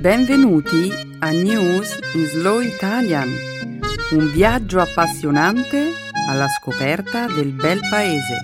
Benvenuti 0.00 0.92
a 1.18 1.30
News 1.32 1.98
in 2.14 2.24
Slow 2.26 2.60
Italian, 2.60 3.28
un 4.12 4.30
viaggio 4.30 4.78
appassionante 4.78 5.90
alla 6.28 6.46
scoperta 6.46 7.26
del 7.26 7.52
bel 7.52 7.80
paese. 7.90 8.40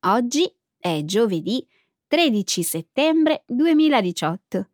Oggi 0.00 0.52
è 0.76 1.02
giovedì 1.04 1.64
13 2.08 2.62
settembre 2.64 3.44
2018. 3.46 4.71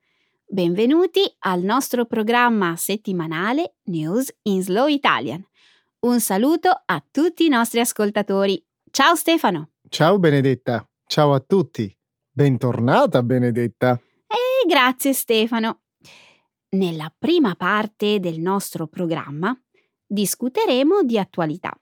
Benvenuti 0.51 1.21
al 1.41 1.61
nostro 1.61 2.07
programma 2.07 2.75
settimanale 2.75 3.75
News 3.91 4.35
in 4.45 4.63
Slow 4.63 4.87
Italian. 4.87 5.47
Un 6.07 6.21
saluto 6.21 6.71
a 6.87 7.05
tutti 7.11 7.45
i 7.45 7.51
nostri 7.51 7.81
ascoltatori. 7.81 8.65
Ciao 8.91 9.15
Stefano. 9.15 9.73
Ciao 9.91 10.19
Benedetta. 10.19 10.89
Ciao 11.05 11.35
a 11.35 11.41
tutti. 11.41 11.95
Bentornata 12.31 13.23
Benedetta. 13.23 14.01
E 14.27 14.67
grazie 14.67 15.13
Stefano. 15.13 15.83
Nella 16.71 17.15
prima 17.17 17.55
parte 17.55 18.19
del 18.19 18.41
nostro 18.41 18.87
programma 18.87 19.55
discuteremo 20.07 21.03
di 21.03 21.19
attualità. 21.19 21.79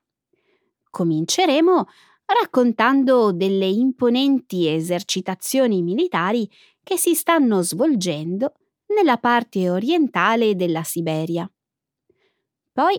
Cominceremo 0.91 1.87
raccontando 2.25 3.31
delle 3.31 3.67
imponenti 3.67 4.67
esercitazioni 4.67 5.83
militari 5.83 6.51
che 6.87 6.97
si 6.97 7.17
stanno 7.17 7.63
svolgendo 7.63 8.53
nella 8.95 9.19
parte 9.19 9.69
orientale 9.69 10.55
della 10.55 10.85
Siberia. 10.85 11.51
Poi 12.73 12.97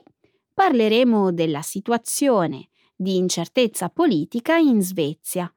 parleremo 0.54 1.32
della 1.32 1.62
situazione 1.62 2.68
di 2.94 3.16
incertezza 3.16 3.88
politica 3.88 4.58
in 4.58 4.82
Svezia, 4.82 5.50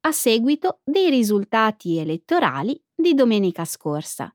a 0.00 0.10
seguito 0.10 0.80
dei 0.82 1.10
risultati 1.10 1.98
elettorali 1.98 2.82
di 2.92 3.14
domenica 3.14 3.64
scorsa. 3.64 4.34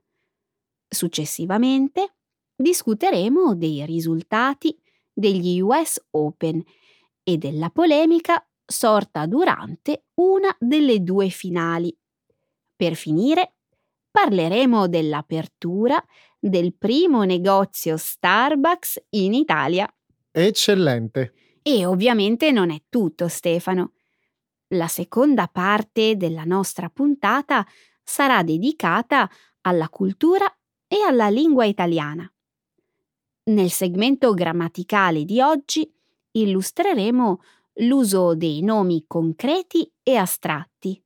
Successivamente 0.88 2.16
discuteremo 2.56 3.54
dei 3.54 3.86
risultati 3.86 4.80
degli 5.12 5.60
US 5.60 6.02
Open 6.12 6.64
e 7.22 7.38
della 7.38 7.70
polemica 7.70 8.48
sorta 8.66 9.26
durante 9.26 10.06
una 10.22 10.56
delle 10.58 11.02
due 11.02 11.28
finali 11.28 11.94
per 12.76 12.96
finire, 12.96 13.56
parleremo 14.12 14.88
dell'apertura 14.88 16.04
del 16.40 16.76
primo 16.76 17.24
negozio 17.24 17.98
Starbucks 17.98 19.06
in 19.12 19.34
Italia. 19.34 19.92
Eccellente. 20.32 21.34
E 21.62 21.86
ovviamente 21.86 22.52
non 22.52 22.70
è 22.70 22.84
tutto, 22.90 23.28
Stefano. 23.28 23.94
La 24.70 24.88
seconda 24.88 25.48
parte 25.48 26.16
della 26.16 26.44
nostra 26.44 26.90
puntata 26.90 27.66
sarà 28.04 28.44
dedicata 28.44 29.30
alla 29.62 29.90
cultura 29.90 30.46
e 30.88 31.02
alla 31.02 31.30
lingua 31.30 31.66
italiana. 31.66 32.30
Nel 33.46 33.70
segmento 33.70 34.34
grammaticale 34.34 35.24
di 35.24 35.40
oggi 35.42 35.92
illustreremo 36.32 37.42
l'uso 37.80 38.36
dei 38.36 38.62
nomi 38.62 39.06
concreti 39.08 39.92
e 40.02 40.16
astratti. 40.16 41.05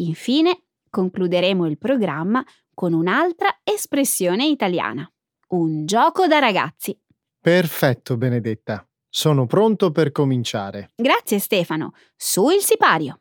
Infine, 0.00 0.64
concluderemo 0.88 1.66
il 1.66 1.78
programma 1.78 2.44
con 2.74 2.92
un'altra 2.92 3.60
espressione 3.64 4.46
italiana. 4.46 5.10
Un 5.48 5.86
gioco 5.86 6.26
da 6.26 6.38
ragazzi. 6.38 6.98
Perfetto, 7.40 8.16
Benedetta. 8.16 8.86
Sono 9.08 9.46
pronto 9.46 9.90
per 9.90 10.12
cominciare. 10.12 10.90
Grazie 10.94 11.38
Stefano. 11.38 11.92
Su 12.14 12.50
il 12.50 12.60
sipario. 12.60 13.20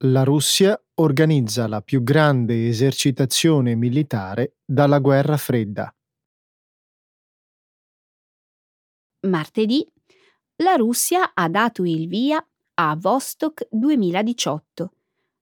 La 0.00 0.24
Russia 0.24 0.78
organizza 0.96 1.66
la 1.66 1.80
più 1.80 2.02
grande 2.02 2.68
esercitazione 2.68 3.74
militare 3.76 4.58
dalla 4.62 4.98
guerra 4.98 5.38
fredda. 5.38 5.90
Martedì 9.20 9.90
la 10.56 10.74
Russia 10.74 11.32
ha 11.32 11.48
dato 11.48 11.82
il 11.84 12.08
via 12.08 12.46
a 12.74 12.94
Vostok 12.94 13.68
2018, 13.70 14.92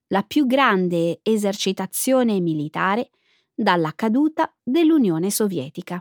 la 0.06 0.22
più 0.22 0.46
grande 0.46 1.18
esercitazione 1.24 2.38
militare 2.38 3.10
dalla 3.52 3.92
caduta 3.92 4.56
dell'Unione 4.62 5.32
Sovietica. 5.32 6.00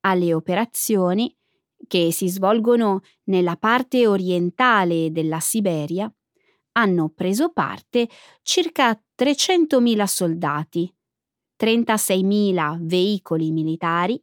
Alle 0.00 0.34
operazioni, 0.34 1.32
che 1.86 2.10
si 2.10 2.28
svolgono 2.28 3.02
nella 3.26 3.56
parte 3.56 4.08
orientale 4.08 5.12
della 5.12 5.38
Siberia, 5.38 6.12
hanno 6.76 7.08
preso 7.10 7.50
parte 7.50 8.08
circa 8.42 9.00
300.000 9.16 10.04
soldati, 10.04 10.92
36.000 11.58 12.78
veicoli 12.80 13.50
militari, 13.50 14.22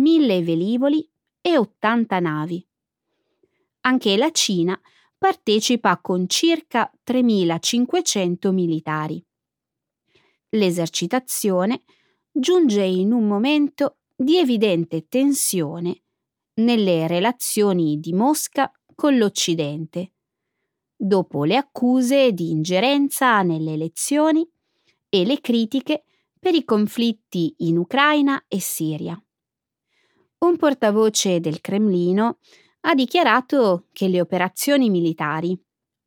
1.000 0.00 0.44
velivoli 0.44 1.08
e 1.40 1.58
80 1.58 2.20
navi. 2.20 2.66
Anche 3.80 4.16
la 4.16 4.30
Cina 4.30 4.78
partecipa 5.16 5.98
con 5.98 6.28
circa 6.28 6.90
3.500 7.06 8.52
militari. 8.52 9.24
L'esercitazione 10.50 11.82
giunge 12.30 12.82
in 12.82 13.12
un 13.12 13.26
momento 13.26 13.98
di 14.14 14.38
evidente 14.38 15.06
tensione 15.08 16.02
nelle 16.54 17.06
relazioni 17.06 18.00
di 18.00 18.12
Mosca 18.12 18.70
con 18.94 19.16
l'Occidente 19.16 20.12
dopo 21.00 21.44
le 21.44 21.56
accuse 21.56 22.32
di 22.32 22.50
ingerenza 22.50 23.42
nelle 23.42 23.74
elezioni 23.74 24.46
e 25.08 25.24
le 25.24 25.40
critiche 25.40 26.02
per 26.38 26.54
i 26.54 26.64
conflitti 26.64 27.54
in 27.58 27.78
Ucraina 27.78 28.44
e 28.48 28.60
Siria. 28.60 29.20
Un 30.38 30.56
portavoce 30.56 31.40
del 31.40 31.60
Cremlino 31.60 32.38
ha 32.80 32.94
dichiarato 32.94 33.86
che 33.92 34.08
le 34.08 34.20
operazioni 34.20 34.90
militari 34.90 35.58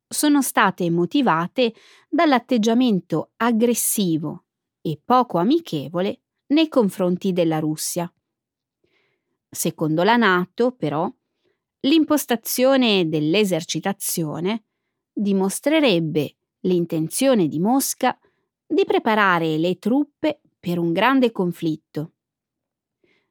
sono 0.06 0.42
state 0.42 0.90
motivate 0.90 1.74
dall'atteggiamento 2.08 3.32
aggressivo 3.36 4.44
e 4.82 5.00
poco 5.02 5.38
amichevole 5.38 6.20
nei 6.48 6.68
confronti 6.68 7.32
della 7.32 7.58
Russia. 7.58 8.12
Secondo 9.48 10.02
la 10.02 10.16
Nato, 10.16 10.72
però, 10.72 11.10
l'impostazione 11.80 13.08
dell'esercitazione 13.08 14.64
dimostrerebbe 15.12 16.36
l'intenzione 16.60 17.48
di 17.48 17.58
Mosca 17.58 18.18
di 18.66 18.84
preparare 18.84 19.58
le 19.58 19.78
truppe 19.78 20.40
per 20.58 20.78
un 20.78 20.92
grande 20.92 21.30
conflitto. 21.30 22.12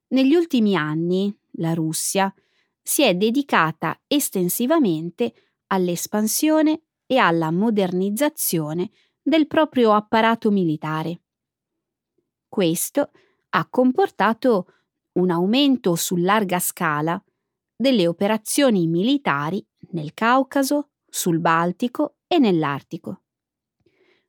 Negli 0.09 0.35
ultimi 0.35 0.75
anni 0.75 1.35
la 1.55 1.73
Russia 1.73 2.33
si 2.81 3.03
è 3.03 3.15
dedicata 3.15 3.99
estensivamente 4.07 5.33
all'espansione 5.67 6.81
e 7.05 7.17
alla 7.17 7.51
modernizzazione 7.51 8.91
del 9.21 9.47
proprio 9.47 9.93
apparato 9.93 10.51
militare. 10.51 11.21
Questo 12.47 13.11
ha 13.49 13.67
comportato 13.69 14.73
un 15.13 15.29
aumento 15.29 15.95
su 15.95 16.15
larga 16.15 16.59
scala 16.59 17.21
delle 17.75 18.07
operazioni 18.07 18.87
militari 18.87 19.65
nel 19.91 20.13
Caucaso, 20.13 20.90
sul 21.11 21.39
Baltico 21.39 22.15
e 22.25 22.39
nell'Artico. 22.39 23.23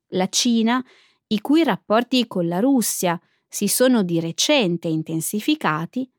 La 0.08 0.28
Cina, 0.28 0.84
i 1.28 1.40
cui 1.40 1.62
rapporti 1.62 2.26
con 2.26 2.48
la 2.48 2.58
Russia 2.58 3.18
si 3.48 3.68
sono 3.68 4.02
di 4.02 4.20
recente 4.20 4.88
intensificati, 4.88 6.10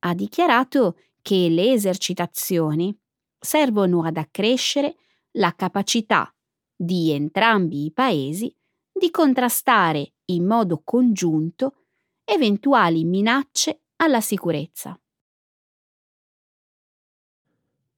ha 0.00 0.14
dichiarato 0.14 0.96
che 1.20 1.48
le 1.50 1.72
esercitazioni 1.72 2.96
servono 3.38 4.04
ad 4.04 4.16
accrescere 4.16 4.96
la 5.32 5.54
capacità 5.54 6.32
di 6.74 7.10
entrambi 7.10 7.84
i 7.84 7.92
paesi 7.92 8.54
di 8.92 9.10
contrastare 9.10 10.14
in 10.26 10.46
modo 10.46 10.82
congiunto 10.84 11.86
eventuali 12.24 13.04
minacce 13.04 13.82
alla 13.96 14.20
sicurezza. 14.20 14.96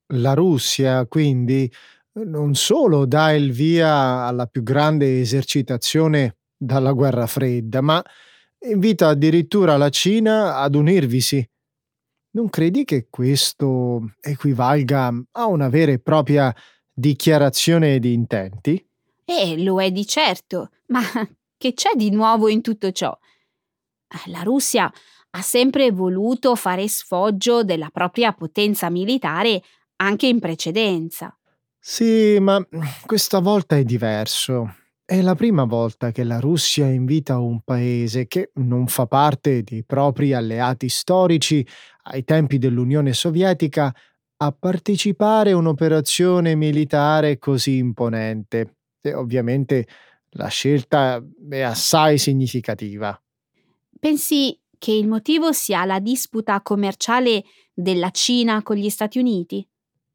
La 0.09 0.35
Russia, 0.35 1.07
quindi, 1.07 1.71
non 2.23 2.55
solo 2.55 3.07
dà 3.07 3.33
il 3.33 3.53
via 3.53 4.27
alla 4.27 4.47
più 4.47 4.63
grande 4.63 5.21
esercitazione 5.21 6.37
dalla 6.57 6.93
guerra 6.93 7.27
fredda, 7.27 7.81
ma 7.81 8.03
invita 8.69 9.09
addirittura 9.09 9.77
la 9.77 9.91
Cina 9.91 10.59
ad 10.59 10.75
unirvisi. 10.75 11.47
Non 12.31 12.49
credi 12.49 12.85
che 12.85 13.09
questo 13.11 14.15
equivalga 14.21 15.13
a 15.33 15.47
una 15.47 15.69
vera 15.69 15.93
e 15.93 16.01
propria 16.01 16.55
dichiarazione 16.93 17.99
di 17.99 18.13
intenti? 18.13 18.85
Eh, 19.25 19.63
lo 19.63 19.81
è 19.81 19.91
di 19.91 20.07
certo, 20.07 20.71
ma 20.87 21.01
che 21.57 21.75
c'è 21.75 21.91
di 21.95 22.11
nuovo 22.11 22.49
in 22.49 22.61
tutto 22.61 22.91
ciò? 22.93 23.17
La 24.27 24.43
Russia 24.43 24.93
ha 25.31 25.43
sempre 25.43 25.91
voluto 25.91 26.55
fare 26.55 26.87
sfoggio 26.87 27.65
della 27.65 27.91
propria 27.91 28.33
potenza 28.33 28.89
militare 28.91 29.63
anche 29.97 30.27
in 30.27 30.39
precedenza. 30.39 31.37
Sì, 31.87 32.39
ma 32.41 32.67
questa 33.05 33.41
volta 33.41 33.77
è 33.77 33.85
diverso. 33.85 34.75
È 35.05 35.21
la 35.21 35.35
prima 35.35 35.65
volta 35.65 36.13
che 36.13 36.25
la 36.25 36.41
Russia 36.41 36.87
invita 36.87 37.39
un 37.39 37.61
paese 37.61 38.27
che 38.27 38.53
non 38.55 38.87
fa 38.87 39.05
parte 39.07 39.63
dei 39.63 39.85
propri 39.85 40.33
alleati 40.33 40.89
storici 40.89 41.65
ai 42.05 42.25
tempi 42.25 42.57
dell'Unione 42.57 43.13
Sovietica 43.13 43.95
a 44.39 44.53
partecipare 44.53 45.51
a 45.51 45.57
un'operazione 45.57 46.55
militare 46.55 47.37
così 47.37 47.77
imponente. 47.77 48.77
E 49.03 49.13
ovviamente 49.13 49.87
la 50.31 50.49
scelta 50.49 51.23
è 51.51 51.61
assai 51.61 52.17
significativa. 52.17 53.23
Pensi 54.01 54.59
che 54.79 54.93
il 54.93 55.07
motivo 55.07 55.53
sia 55.53 55.85
la 55.85 56.01
disputa 56.01 56.63
commerciale 56.63 57.45
della 57.75 58.09
Cina 58.09 58.63
con 58.63 58.77
gli 58.77 58.89
Stati 58.89 59.19
Uniti? 59.19 59.69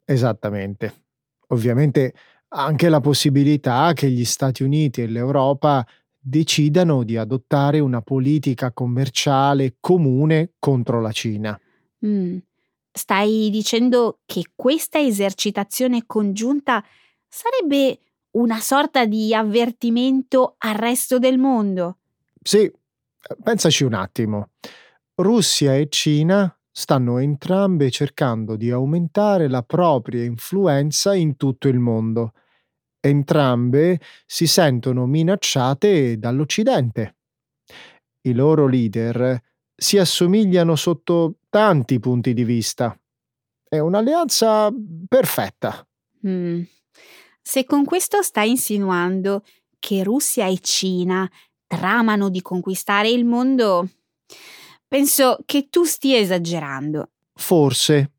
Esattamente. 0.04 1.09
Ovviamente 1.52 2.14
anche 2.48 2.88
la 2.88 3.00
possibilità 3.00 3.92
che 3.94 4.10
gli 4.10 4.24
Stati 4.24 4.62
Uniti 4.62 5.02
e 5.02 5.06
l'Europa 5.06 5.86
decidano 6.18 7.02
di 7.02 7.16
adottare 7.16 7.78
una 7.78 8.02
politica 8.02 8.72
commerciale 8.72 9.76
comune 9.80 10.52
contro 10.58 11.00
la 11.00 11.12
Cina. 11.12 11.58
Mm. 12.04 12.38
Stai 12.92 13.48
dicendo 13.50 14.18
che 14.26 14.50
questa 14.54 14.98
esercitazione 14.98 16.04
congiunta 16.06 16.84
sarebbe 17.28 18.00
una 18.32 18.60
sorta 18.60 19.06
di 19.06 19.34
avvertimento 19.34 20.56
al 20.58 20.74
resto 20.74 21.18
del 21.18 21.38
mondo? 21.38 21.98
Sì, 22.42 22.70
pensaci 23.42 23.84
un 23.84 23.94
attimo. 23.94 24.50
Russia 25.14 25.76
e 25.76 25.88
Cina 25.88 26.54
stanno 26.70 27.18
entrambe 27.18 27.90
cercando 27.90 28.56
di 28.56 28.70
aumentare 28.70 29.48
la 29.48 29.62
propria 29.62 30.24
influenza 30.24 31.14
in 31.14 31.36
tutto 31.36 31.68
il 31.68 31.78
mondo. 31.78 32.32
Entrambe 33.00 34.00
si 34.26 34.46
sentono 34.46 35.06
minacciate 35.06 36.18
dall'Occidente. 36.18 37.16
I 38.22 38.34
loro 38.34 38.66
leader 38.66 39.40
si 39.74 39.96
assomigliano 39.96 40.76
sotto 40.76 41.38
tanti 41.48 41.98
punti 41.98 42.34
di 42.34 42.44
vista. 42.44 42.94
È 43.66 43.78
un'alleanza 43.78 44.70
perfetta. 45.08 45.86
Mm. 46.26 46.62
Se 47.40 47.64
con 47.64 47.84
questo 47.84 48.22
stai 48.22 48.50
insinuando 48.50 49.42
che 49.78 50.02
Russia 50.02 50.46
e 50.46 50.58
Cina 50.58 51.28
tramano 51.66 52.28
di 52.28 52.42
conquistare 52.42 53.08
il 53.08 53.24
mondo, 53.24 53.88
penso 54.90 55.38
che 55.46 55.68
tu 55.70 55.84
stia 55.84 56.18
esagerando. 56.18 57.10
Forse. 57.34 58.10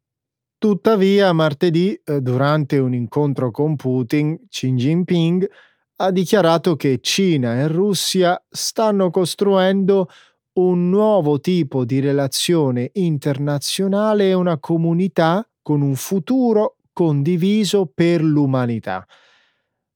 Tuttavia, 0.57 1.33
martedì, 1.33 1.99
eh, 2.05 2.21
durante 2.21 2.77
un 2.77 2.93
incontro 2.93 3.51
con 3.51 3.75
Putin, 3.75 4.47
Xi 4.47 4.71
Jinping 4.73 5.49
ha 5.97 6.11
dichiarato 6.11 6.75
che 6.77 6.99
Cina 7.01 7.55
e 7.55 7.67
Russia 7.67 8.41
stanno 8.49 9.09
costruendo 9.09 10.07
un 10.53 10.89
nuovo 10.89 11.41
tipo 11.41 11.83
di 11.83 11.99
relazione 11.99 12.91
internazionale 12.93 14.29
e 14.29 14.33
una 14.33 14.57
comunità 14.57 15.45
con 15.61 15.81
un 15.81 15.95
futuro 15.95 16.77
condiviso 16.93 17.91
per 17.93 18.23
l'umanità. 18.23 19.05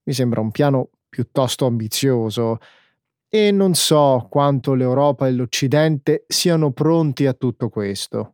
Mi 0.03 0.13
sembra 0.13 0.41
un 0.41 0.51
piano 0.51 0.89
piuttosto 1.07 1.65
ambizioso 1.65 2.57
e 3.29 3.51
non 3.51 3.73
so 3.73 4.27
quanto 4.29 4.73
l'Europa 4.73 5.27
e 5.27 5.31
l'Occidente 5.31 6.25
siano 6.27 6.71
pronti 6.71 7.25
a 7.25 7.33
tutto 7.33 7.69
questo. 7.69 8.33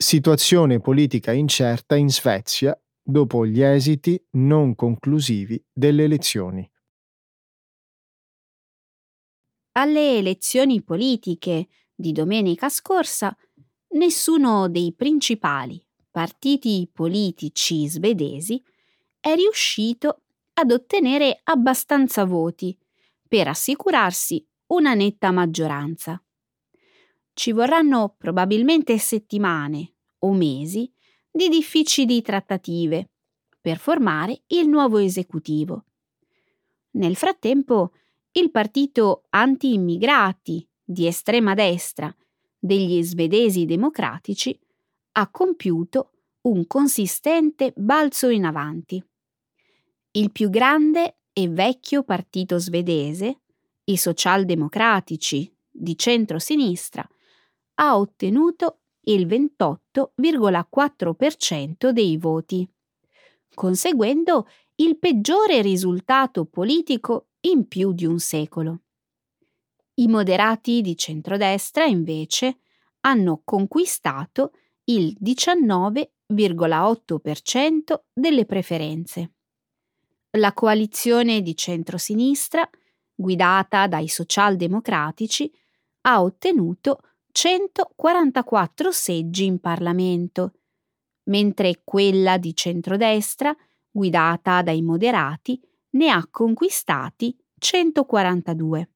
Situazione 0.00 0.78
politica 0.78 1.32
incerta 1.32 1.96
in 1.96 2.08
Svezia 2.08 2.78
dopo 3.10 3.46
gli 3.46 3.62
esiti 3.62 4.22
non 4.32 4.74
conclusivi 4.74 5.64
delle 5.72 6.04
elezioni. 6.04 6.70
Alle 9.72 10.18
elezioni 10.18 10.82
politiche 10.82 11.68
di 11.94 12.12
domenica 12.12 12.68
scorsa, 12.68 13.34
nessuno 13.92 14.68
dei 14.68 14.92
principali 14.92 15.82
partiti 16.10 16.86
politici 16.92 17.88
svedesi 17.88 18.62
è 19.20 19.34
riuscito 19.34 20.24
ad 20.54 20.70
ottenere 20.70 21.40
abbastanza 21.44 22.24
voti 22.26 22.76
per 23.26 23.48
assicurarsi 23.48 24.46
una 24.66 24.92
netta 24.92 25.30
maggioranza. 25.30 26.22
Ci 27.32 27.52
vorranno 27.52 28.14
probabilmente 28.18 28.98
settimane 28.98 29.94
o 30.18 30.32
mesi 30.34 30.92
di 31.30 31.48
difficili 31.48 32.22
trattative 32.22 33.10
per 33.60 33.78
formare 33.78 34.42
il 34.48 34.68
nuovo 34.68 34.98
esecutivo. 34.98 35.84
Nel 36.92 37.16
frattempo, 37.16 37.92
il 38.32 38.50
partito 38.50 39.24
anti-immigrati 39.30 40.66
di 40.82 41.06
estrema 41.06 41.54
destra 41.54 42.14
degli 42.58 43.02
svedesi 43.02 43.64
democratici 43.66 44.58
ha 45.12 45.30
compiuto 45.30 46.12
un 46.42 46.66
consistente 46.66 47.72
balzo 47.76 48.28
in 48.28 48.44
avanti. 48.44 49.02
Il 50.12 50.32
più 50.32 50.48
grande 50.48 51.18
e 51.32 51.48
vecchio 51.48 52.02
partito 52.02 52.58
svedese, 52.58 53.40
i 53.84 53.96
socialdemocratici 53.96 55.54
di 55.70 55.96
centro-sinistra, 55.96 57.06
ha 57.74 57.98
ottenuto 57.98 58.80
il 59.08 59.26
28,4% 59.26 61.90
dei 61.90 62.16
voti, 62.16 62.64
conseguendo 63.54 64.48
il 64.76 64.96
peggiore 64.98 65.60
risultato 65.62 66.44
politico 66.44 67.30
in 67.40 67.66
più 67.66 67.92
di 67.92 68.06
un 68.06 68.18
secolo. 68.18 68.82
I 69.94 70.08
moderati 70.08 70.80
di 70.80 70.96
centrodestra, 70.96 71.84
invece, 71.84 72.58
hanno 73.00 73.42
conquistato 73.44 74.52
il 74.84 75.16
19,8% 75.20 78.00
delle 78.12 78.44
preferenze. 78.44 79.32
La 80.32 80.52
coalizione 80.52 81.40
di 81.42 81.56
centrosinistra, 81.56 82.68
guidata 83.14 83.86
dai 83.86 84.08
socialdemocratici, 84.08 85.50
ha 86.02 86.22
ottenuto 86.22 87.00
144 87.32 88.90
seggi 88.90 89.44
in 89.44 89.60
Parlamento, 89.60 90.54
mentre 91.24 91.82
quella 91.84 92.38
di 92.38 92.54
centrodestra, 92.54 93.54
guidata 93.90 94.62
dai 94.62 94.82
moderati, 94.82 95.60
ne 95.90 96.10
ha 96.10 96.26
conquistati 96.30 97.36
142. 97.58 98.90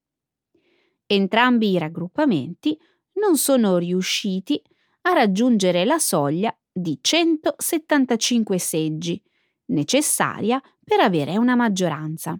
Entrambi 1.06 1.70
i 1.70 1.78
raggruppamenti 1.78 2.78
non 3.14 3.36
sono 3.36 3.76
riusciti 3.76 4.60
a 5.02 5.12
raggiungere 5.12 5.84
la 5.84 5.98
soglia 5.98 6.56
di 6.70 6.98
175 7.00 8.58
seggi, 8.58 9.22
necessaria 9.66 10.60
per 10.82 11.00
avere 11.00 11.36
una 11.36 11.54
maggioranza. 11.54 12.38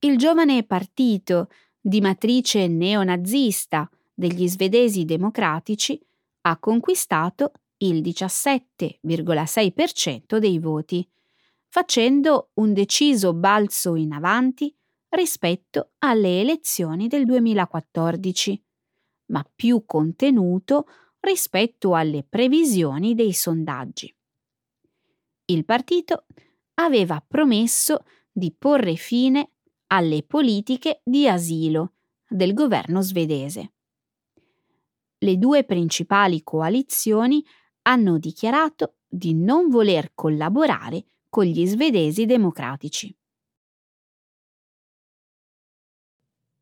Il 0.00 0.16
giovane 0.16 0.64
partito 0.64 1.48
di 1.78 2.00
matrice 2.00 2.66
neonazista 2.68 3.88
degli 4.20 4.46
svedesi 4.48 5.06
democratici 5.06 5.98
ha 6.42 6.58
conquistato 6.58 7.52
il 7.78 8.02
17,6% 8.02 10.36
dei 10.36 10.58
voti, 10.58 11.08
facendo 11.66 12.50
un 12.54 12.72
deciso 12.74 13.32
balzo 13.32 13.94
in 13.94 14.12
avanti 14.12 14.76
rispetto 15.08 15.92
alle 16.00 16.40
elezioni 16.40 17.08
del 17.08 17.24
2014, 17.24 18.62
ma 19.28 19.42
più 19.54 19.84
contenuto 19.86 20.86
rispetto 21.20 21.94
alle 21.94 22.22
previsioni 22.22 23.14
dei 23.14 23.32
sondaggi. 23.32 24.14
Il 25.46 25.64
partito 25.64 26.26
aveva 26.74 27.24
promesso 27.26 28.04
di 28.30 28.54
porre 28.56 28.96
fine 28.96 29.52
alle 29.86 30.22
politiche 30.24 31.00
di 31.02 31.26
asilo 31.26 31.94
del 32.28 32.52
governo 32.52 33.00
svedese. 33.00 33.72
Le 35.22 35.36
due 35.36 35.64
principali 35.64 36.42
coalizioni 36.42 37.44
hanno 37.82 38.16
dichiarato 38.16 38.94
di 39.06 39.34
non 39.34 39.68
voler 39.68 40.12
collaborare 40.14 41.04
con 41.28 41.44
gli 41.44 41.66
svedesi 41.66 42.24
democratici. 42.24 43.14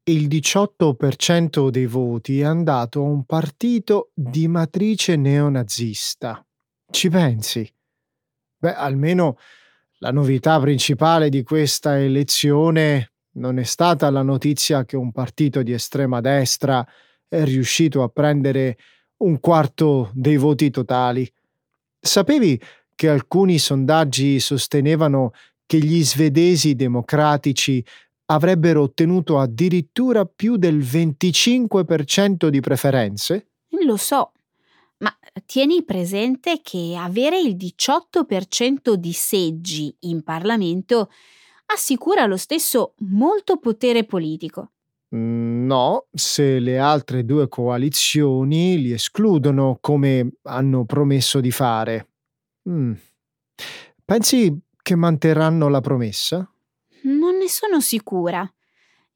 Il 0.09 0.27
18% 0.27 1.69
dei 1.69 1.87
voti 1.87 2.41
è 2.41 2.45
andato 2.45 2.99
a 2.99 3.03
un 3.03 3.25
partito 3.25 4.11
di 4.12 4.49
matrice 4.49 5.15
neonazista. 5.15 6.45
Ci 6.91 7.11
pensi? 7.11 7.73
Beh, 8.57 8.75
almeno 8.75 9.37
la 9.99 10.11
novità 10.11 10.59
principale 10.59 11.29
di 11.29 11.45
questa 11.45 12.00
elezione 12.00 13.12
non 13.35 13.59
è 13.61 13.65
stata 13.65 14.11
la 14.11 14.23
notizia 14.23 14.85
che 14.85 14.97
un 14.97 15.12
partito 15.12 15.62
di 15.62 15.73
estrema 15.73 16.21
destra 16.21 16.85
è 17.28 17.44
riuscito 17.44 18.02
a 18.02 18.08
prendere 18.08 18.76
un 19.18 19.38
quarto 19.40 20.11
dei 20.14 20.37
voti 20.37 20.70
totali. 20.70 21.30
Sapevi 22.00 22.61
che 22.94 23.08
alcuni 23.08 23.58
sondaggi 23.58 24.40
sostenevano 24.40 25.32
che 25.66 25.78
gli 25.78 26.02
svedesi 26.02 26.75
democratici 26.75 27.85
avrebbero 28.26 28.82
ottenuto 28.82 29.38
addirittura 29.38 30.25
più 30.25 30.56
del 30.56 30.78
25% 30.78 32.49
di 32.49 32.61
preferenze? 32.61 33.49
Lo 33.85 33.97
so, 33.97 34.32
ma 34.99 35.16
tieni 35.47 35.85
presente 35.85 36.61
che 36.62 36.97
avere 36.99 37.38
il 37.40 37.56
18% 37.56 38.94
di 38.94 39.12
seggi 39.12 39.94
in 40.00 40.23
Parlamento 40.23 41.11
assicura 41.66 42.26
lo 42.26 42.37
stesso 42.37 42.94
molto 42.99 43.58
potere 43.58 44.04
politico. 44.04 44.73
Mm, 45.15 45.65
no, 45.65 46.07
se 46.12 46.59
le 46.59 46.79
altre 46.79 47.25
due 47.25 47.49
coalizioni 47.49 48.79
li 48.79 48.93
escludono 48.93 49.79
come 49.81 50.33
hanno 50.43 50.85
promesso 50.85 51.41
di 51.41 51.50
fare. 51.50 52.09
Mm. 52.69 52.93
Pensi 54.05 54.59
che 54.83 54.95
manterranno 54.95 55.69
la 55.69 55.81
promessa? 55.81 56.50
Non 57.03 57.37
ne 57.37 57.49
sono 57.49 57.81
sicura. 57.81 58.50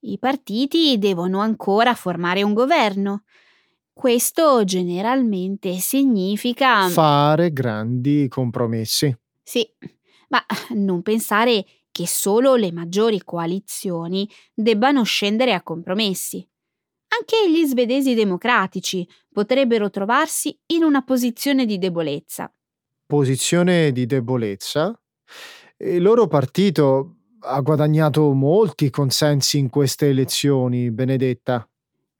I 0.00 0.18
partiti 0.18 0.98
devono 0.98 1.40
ancora 1.40 1.94
formare 1.94 2.42
un 2.42 2.54
governo. 2.54 3.24
Questo 3.92 4.64
generalmente 4.64 5.74
significa 5.74 6.88
fare 6.88 7.52
grandi 7.52 8.26
compromessi. 8.28 9.14
Sì, 9.42 9.68
ma 10.28 10.44
non 10.70 11.02
pensare 11.02 11.64
che 11.92 12.08
solo 12.08 12.56
le 12.56 12.72
maggiori 12.72 13.22
coalizioni 13.22 14.28
debbano 14.52 15.04
scendere 15.04 15.52
a 15.52 15.62
compromessi. 15.62 16.44
Anche 17.08 17.50
gli 17.50 17.64
svedesi 17.66 18.14
democratici 18.14 19.06
potrebbero 19.30 19.90
trovarsi 19.90 20.58
in 20.68 20.82
una 20.82 21.02
posizione 21.02 21.66
di 21.66 21.78
debolezza. 21.78 22.52
Posizione 23.06 23.92
di 23.92 24.06
debolezza? 24.06 24.98
Il 25.76 26.02
loro 26.02 26.26
partito 26.26 27.16
ha 27.40 27.60
guadagnato 27.60 28.32
molti 28.32 28.88
consensi 28.88 29.58
in 29.58 29.68
queste 29.68 30.08
elezioni, 30.08 30.90
Benedetta. 30.90 31.68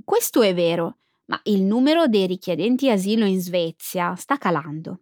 Questo 0.04 0.42
è 0.42 0.52
vero, 0.52 0.98
ma 1.26 1.40
il 1.44 1.62
numero 1.62 2.06
dei 2.06 2.26
richiedenti 2.26 2.90
asilo 2.90 3.24
in 3.24 3.40
Svezia 3.40 4.14
sta 4.16 4.36
calando. 4.36 5.00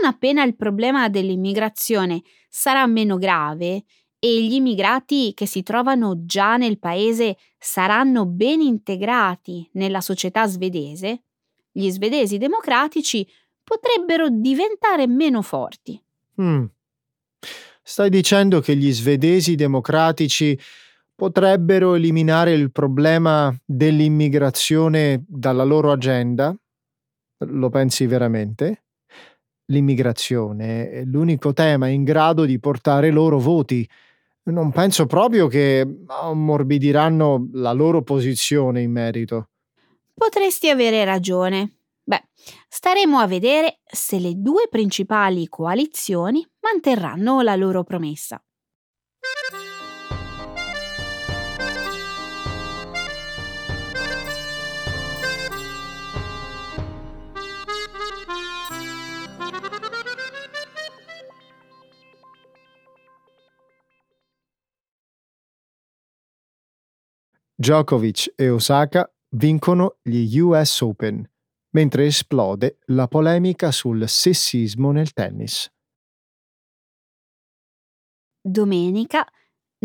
Non 0.00 0.10
appena 0.10 0.42
il 0.44 0.56
problema 0.56 1.08
dell'immigrazione 1.08 2.22
sarà 2.48 2.86
meno 2.86 3.18
grave 3.18 3.84
e 4.18 4.44
gli 4.44 4.54
immigrati 4.54 5.32
che 5.34 5.46
si 5.46 5.62
trovano 5.62 6.24
già 6.24 6.56
nel 6.56 6.78
paese 6.78 7.36
saranno 7.58 8.24
ben 8.24 8.60
integrati 8.60 9.68
nella 9.72 10.00
società 10.00 10.46
svedese, 10.46 11.24
gli 11.72 11.90
svedesi 11.90 12.38
democratici 12.38 13.26
potrebbero 13.64 14.28
diventare 14.28 15.06
meno 15.06 15.42
forti. 15.42 16.00
Mm. 16.40 16.64
Stai 17.82 18.10
dicendo 18.10 18.60
che 18.60 18.76
gli 18.76 18.92
svedesi 18.92 19.56
democratici 19.56 20.58
potrebbero 21.14 21.94
eliminare 21.94 22.52
il 22.52 22.70
problema 22.70 23.54
dell'immigrazione 23.64 25.24
dalla 25.26 25.64
loro 25.64 25.90
agenda? 25.90 26.56
Lo 27.38 27.70
pensi 27.70 28.06
veramente? 28.06 28.81
L'immigrazione 29.72 30.90
è 30.90 31.04
l'unico 31.04 31.54
tema 31.54 31.88
in 31.88 32.04
grado 32.04 32.44
di 32.44 32.60
portare 32.60 33.10
loro 33.10 33.38
voti. 33.38 33.88
Non 34.44 34.70
penso 34.70 35.06
proprio 35.06 35.46
che 35.46 36.04
ammorbidiranno 36.06 37.48
la 37.54 37.72
loro 37.72 38.02
posizione 38.02 38.82
in 38.82 38.90
merito. 38.90 39.48
Potresti 40.12 40.68
avere 40.68 41.06
ragione. 41.06 41.76
Beh, 42.04 42.22
staremo 42.68 43.18
a 43.18 43.26
vedere 43.26 43.78
se 43.86 44.18
le 44.18 44.34
due 44.36 44.66
principali 44.68 45.48
coalizioni 45.48 46.46
manterranno 46.60 47.40
la 47.40 47.56
loro 47.56 47.82
promessa. 47.82 48.42
Djokovic 67.62 68.32
e 68.34 68.50
Osaka 68.50 69.08
vincono 69.36 69.98
gli 70.02 70.36
US 70.40 70.80
Open 70.80 71.24
mentre 71.76 72.06
esplode 72.06 72.78
la 72.86 73.06
polemica 73.06 73.70
sul 73.70 74.08
sessismo 74.08 74.90
nel 74.90 75.12
tennis. 75.12 75.72
Domenica 78.40 79.24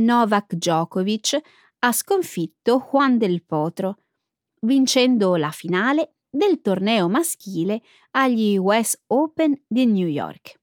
Novak 0.01 0.55
Djokovic 0.55 1.39
ha 1.77 1.91
sconfitto 1.91 2.79
Juan 2.79 3.19
del 3.19 3.43
Potro, 3.43 3.97
vincendo 4.61 5.35
la 5.35 5.51
finale 5.51 6.15
del 6.27 6.61
torneo 6.61 7.07
maschile 7.07 7.83
agli 8.15 8.57
US 8.57 9.03
Open 9.05 9.55
di 9.67 9.85
New 9.85 10.07
York. 10.07 10.59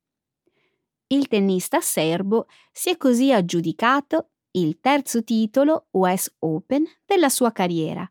Il 1.07 1.29
tennista 1.29 1.81
serbo 1.81 2.47
si 2.73 2.91
è 2.91 2.97
così 2.97 3.31
aggiudicato 3.31 4.31
il 4.57 4.79
terzo 4.81 5.25
titolo 5.25 5.87
US 5.93 6.33
Open 6.41 6.85
della 7.05 7.29
sua 7.29 7.51
carriera 7.51 8.09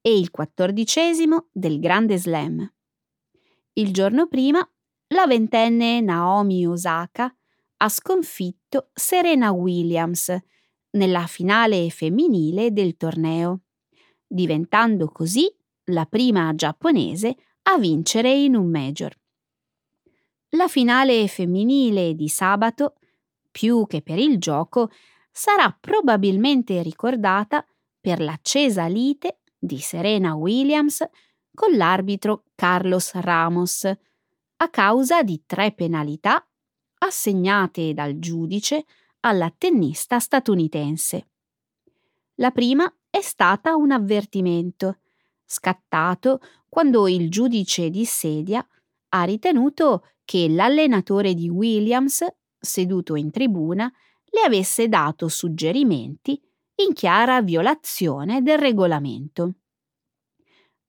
e 0.00 0.16
il 0.16 0.30
quattordicesimo 0.30 1.48
del 1.52 1.80
Grande 1.80 2.16
Slam. 2.16 2.72
Il 3.72 3.92
giorno 3.92 4.28
prima, 4.28 4.66
la 5.08 5.26
ventenne 5.26 6.00
Naomi 6.00 6.66
Osaka 6.66 7.34
ha 7.78 7.88
sconfitto 7.88 8.90
Serena 8.92 9.50
Williams 9.50 10.36
nella 10.90 11.26
finale 11.26 11.90
femminile 11.90 12.72
del 12.72 12.96
torneo, 12.96 13.62
diventando 14.26 15.08
così 15.08 15.52
la 15.84 16.06
prima 16.06 16.54
giapponese 16.54 17.36
a 17.62 17.78
vincere 17.78 18.32
in 18.32 18.54
un 18.54 18.70
major. 18.70 19.12
La 20.50 20.68
finale 20.68 21.26
femminile 21.26 22.14
di 22.14 22.28
sabato, 22.28 22.94
più 23.50 23.86
che 23.86 24.02
per 24.02 24.18
il 24.18 24.38
gioco, 24.38 24.90
sarà 25.30 25.76
probabilmente 25.78 26.82
ricordata 26.82 27.64
per 28.00 28.20
l'accesa 28.20 28.86
lite 28.86 29.40
di 29.58 29.78
Serena 29.78 30.34
Williams 30.34 31.06
con 31.54 31.76
l'arbitro 31.76 32.44
Carlos 32.54 33.12
Ramos 33.12 33.84
a 33.84 34.68
causa 34.68 35.22
di 35.22 35.42
tre 35.46 35.72
penalità 35.72 36.46
assegnate 36.98 37.94
dal 37.94 38.18
giudice 38.18 38.84
alla 39.20 39.52
tennista 39.56 40.18
statunitense. 40.18 41.28
La 42.36 42.50
prima 42.50 42.92
è 43.08 43.20
stata 43.20 43.74
un 43.74 43.90
avvertimento, 43.90 45.00
scattato 45.44 46.40
quando 46.68 47.08
il 47.08 47.30
giudice 47.30 47.90
di 47.90 48.04
sedia 48.04 48.66
ha 49.10 49.24
ritenuto 49.24 50.06
che 50.24 50.48
l'allenatore 50.48 51.34
di 51.34 51.48
Williams, 51.48 52.24
seduto 52.58 53.16
in 53.16 53.30
tribuna, 53.30 53.92
le 54.30 54.40
avesse 54.42 54.88
dato 54.88 55.28
suggerimenti 55.28 56.40
in 56.76 56.92
chiara 56.92 57.42
violazione 57.42 58.42
del 58.42 58.58
regolamento. 58.58 59.54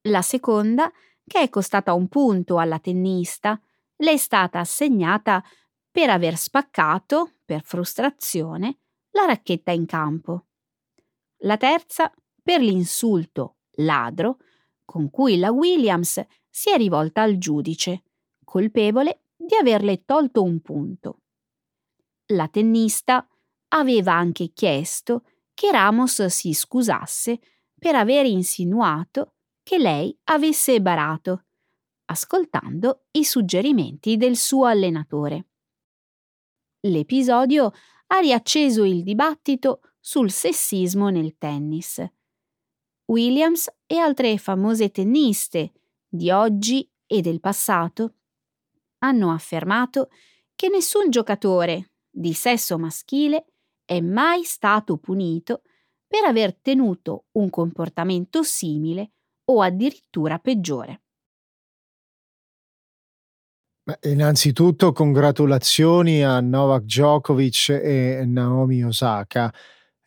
La 0.04 0.22
seconda, 0.22 0.92
che 1.26 1.42
è 1.42 1.50
costata 1.50 1.94
un 1.94 2.08
punto 2.08 2.58
alla 2.58 2.80
tennista, 2.80 3.60
le 3.98 4.12
è 4.12 4.18
stata 4.18 4.60
assegnata 4.60 5.44
per 5.92 6.10
aver 6.10 6.38
spaccato, 6.38 7.34
per 7.46 7.62
frustrazione, 7.64 8.80
la 9.12 9.26
racchetta 9.26 9.72
in 9.72 9.86
campo. 9.86 10.46
La 11.44 11.58
terza, 11.58 12.12
per 12.42 12.62
l'insulto 12.62 13.58
ladro 13.76 14.38
con 14.92 15.10
cui 15.10 15.38
la 15.38 15.52
Williams 15.52 16.22
si 16.50 16.70
è 16.70 16.76
rivolta 16.76 17.22
al 17.22 17.38
giudice, 17.38 18.04
colpevole 18.44 19.24
di 19.36 19.56
averle 19.56 20.04
tolto 20.04 20.44
un 20.44 20.60
punto. 20.60 21.20
la 22.34 22.48
tennista 22.48 23.28
aveva 23.74 24.13
anche 24.13 24.51
chiesto 24.54 25.24
che 25.54 25.72
Ramos 25.72 26.25
si 26.25 26.54
scusasse 26.54 27.40
per 27.78 27.96
aver 27.96 28.25
insinuato 28.25 29.36
che 29.63 29.78
lei 29.78 30.18
avesse 30.25 30.82
barato, 30.82 31.46
ascoltando 32.06 33.06
i 33.12 33.24
suggerimenti 33.24 34.18
del 34.18 34.36
suo 34.36 34.66
allenatore. 34.66 35.48
L'episodio 36.82 37.72
ha 38.08 38.20
riacceso 38.20 38.84
il 38.84 39.04
dibattito 39.04 39.82
sul 40.00 40.32
sessismo 40.32 41.10
nel 41.10 41.38
tennis. 41.38 42.04
Williams 43.06 43.70
e 43.86 43.98
altre 43.98 44.38
famose 44.38 44.90
tenniste 44.90 45.74
di 46.08 46.32
oggi 46.32 46.90
e 47.06 47.22
del 47.22 47.40
passato 47.40 48.16
hanno 49.00 49.32
affermato 49.32 50.10
che 50.56 50.70
nessun 50.70 51.10
giocatore 51.10 51.92
di 52.10 52.34
sesso 52.34 52.78
maschile 52.78 53.46
è 53.92 54.00
mai 54.00 54.46
stato 54.46 54.96
punito 54.96 55.64
per 56.08 56.24
aver 56.24 56.56
tenuto 56.56 57.26
un 57.34 57.50
comportamento 57.50 58.42
simile 58.42 59.12
o 59.50 59.62
addirittura 59.62 60.40
peggiore. 60.40 61.02
Innanzitutto 64.04 64.94
congratulazioni 64.94 66.24
a 66.24 66.40
Novak 66.40 66.84
Djokovic 66.84 67.70
e 67.84 68.24
Naomi 68.26 68.82
Osaka. 68.86 69.54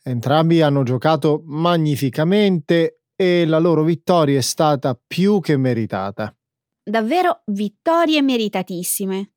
Entrambi 0.03 0.63
hanno 0.63 0.83
giocato 0.83 1.43
magnificamente 1.45 3.01
e 3.15 3.45
la 3.45 3.59
loro 3.59 3.83
vittoria 3.83 4.39
è 4.39 4.43
stata 4.43 4.99
più 5.07 5.41
che 5.41 5.59
meritata. 5.59 6.35
Davvero 6.83 7.43
vittorie 7.47 8.23
meritatissime. 8.23 9.33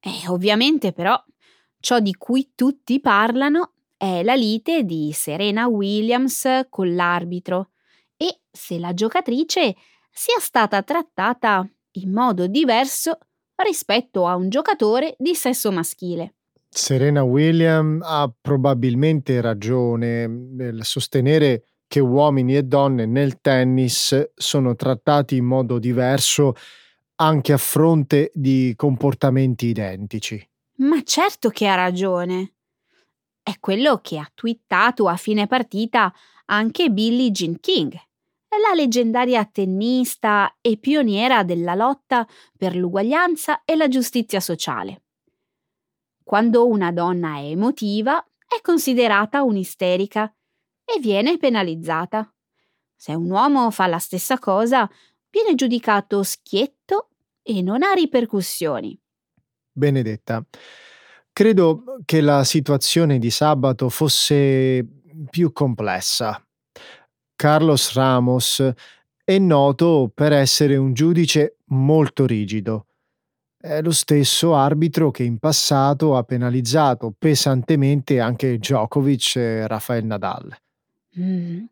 E 0.00 0.28
ovviamente 0.28 0.92
però 0.92 1.22
ciò 1.78 1.98
di 1.98 2.14
cui 2.14 2.52
tutti 2.54 2.98
parlano 2.98 3.72
è 4.02 4.24
la 4.24 4.34
lite 4.34 4.82
di 4.82 5.12
Serena 5.12 5.68
Williams 5.68 6.66
con 6.68 6.92
l'arbitro 6.92 7.70
e 8.16 8.40
se 8.50 8.80
la 8.80 8.92
giocatrice 8.94 9.76
sia 10.10 10.40
stata 10.40 10.82
trattata 10.82 11.64
in 11.92 12.10
modo 12.10 12.48
diverso 12.48 13.16
rispetto 13.64 14.26
a 14.26 14.34
un 14.34 14.48
giocatore 14.48 15.14
di 15.18 15.36
sesso 15.36 15.70
maschile. 15.70 16.34
Serena 16.68 17.22
Williams 17.22 18.02
ha 18.04 18.28
probabilmente 18.40 19.40
ragione 19.40 20.26
nel 20.26 20.84
sostenere 20.84 21.66
che 21.86 22.00
uomini 22.00 22.56
e 22.56 22.64
donne 22.64 23.06
nel 23.06 23.40
tennis 23.40 24.32
sono 24.34 24.74
trattati 24.74 25.36
in 25.36 25.44
modo 25.44 25.78
diverso 25.78 26.54
anche 27.16 27.52
a 27.52 27.58
fronte 27.58 28.32
di 28.34 28.72
comportamenti 28.74 29.66
identici. 29.66 30.44
Ma 30.78 31.00
certo 31.04 31.50
che 31.50 31.68
ha 31.68 31.76
ragione. 31.76 32.54
È 33.42 33.58
quello 33.58 33.98
che 33.98 34.18
ha 34.18 34.30
twittato 34.32 35.08
a 35.08 35.16
fine 35.16 35.46
partita 35.46 36.14
anche 36.46 36.90
Billie 36.90 37.30
Jean 37.30 37.58
King, 37.58 37.92
la 37.92 38.74
leggendaria 38.74 39.44
tennista 39.44 40.56
e 40.60 40.76
pioniera 40.76 41.42
della 41.42 41.74
lotta 41.74 42.26
per 42.56 42.76
l'uguaglianza 42.76 43.64
e 43.64 43.76
la 43.76 43.88
giustizia 43.88 44.40
sociale. 44.40 45.02
Quando 46.22 46.66
una 46.68 46.92
donna 46.92 47.36
è 47.36 47.50
emotiva, 47.50 48.24
è 48.46 48.60
considerata 48.60 49.42
un'isterica 49.42 50.32
e 50.84 51.00
viene 51.00 51.36
penalizzata. 51.38 52.32
Se 52.94 53.14
un 53.14 53.30
uomo 53.30 53.70
fa 53.70 53.86
la 53.86 53.98
stessa 53.98 54.38
cosa, 54.38 54.88
viene 55.30 55.54
giudicato 55.54 56.22
schietto 56.22 57.08
e 57.42 57.62
non 57.62 57.82
ha 57.82 57.92
ripercussioni. 57.92 58.98
Benedetta, 59.72 60.44
credo 61.32 61.98
che 62.04 62.20
la 62.20 62.44
situazione 62.44 63.18
di 63.18 63.30
sabato 63.30 63.88
fosse 63.88 64.86
più 65.30 65.52
complessa. 65.52 66.44
Carlos 67.34 67.92
Ramos 67.94 68.72
è 69.24 69.38
noto 69.38 70.10
per 70.14 70.32
essere 70.32 70.76
un 70.76 70.92
giudice 70.92 71.56
molto 71.66 72.26
rigido. 72.26 72.86
È 73.56 73.80
lo 73.80 73.92
stesso 73.92 74.54
arbitro 74.54 75.10
che 75.10 75.22
in 75.22 75.38
passato 75.38 76.16
ha 76.16 76.24
penalizzato 76.24 77.14
pesantemente 77.16 78.18
anche 78.18 78.58
Djokovic 78.58 79.36
e 79.36 79.66
Rafael 79.66 80.04
Nadal. 80.04 80.56
Mm. 81.18 81.64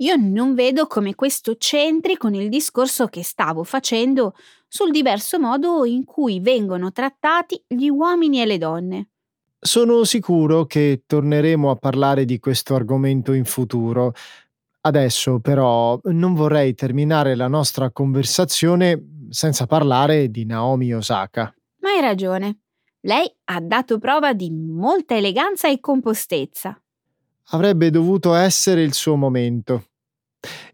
Io 0.00 0.14
non 0.16 0.54
vedo 0.54 0.86
come 0.86 1.14
questo 1.16 1.56
c'entri 1.58 2.16
con 2.16 2.34
il 2.34 2.48
discorso 2.48 3.06
che 3.06 3.24
stavo 3.24 3.64
facendo 3.64 4.34
sul 4.68 4.90
diverso 4.90 5.40
modo 5.40 5.84
in 5.84 6.04
cui 6.04 6.40
vengono 6.40 6.92
trattati 6.92 7.60
gli 7.66 7.88
uomini 7.88 8.40
e 8.40 8.46
le 8.46 8.58
donne. 8.58 9.08
Sono 9.58 10.04
sicuro 10.04 10.66
che 10.66 11.02
torneremo 11.04 11.70
a 11.70 11.76
parlare 11.76 12.24
di 12.24 12.38
questo 12.38 12.74
argomento 12.76 13.32
in 13.32 13.44
futuro. 13.44 14.12
Adesso 14.82 15.40
però 15.40 15.98
non 16.04 16.34
vorrei 16.34 16.74
terminare 16.74 17.34
la 17.34 17.48
nostra 17.48 17.90
conversazione 17.90 19.26
senza 19.30 19.66
parlare 19.66 20.30
di 20.30 20.44
Naomi 20.44 20.94
Osaka. 20.94 21.52
Ma 21.80 21.90
hai 21.90 22.00
ragione. 22.00 22.60
Lei 23.00 23.28
ha 23.44 23.60
dato 23.60 23.98
prova 23.98 24.32
di 24.32 24.50
molta 24.50 25.16
eleganza 25.16 25.68
e 25.68 25.80
compostezza. 25.80 26.80
Avrebbe 27.50 27.90
dovuto 27.90 28.34
essere 28.34 28.82
il 28.82 28.92
suo 28.92 29.16
momento. 29.16 29.87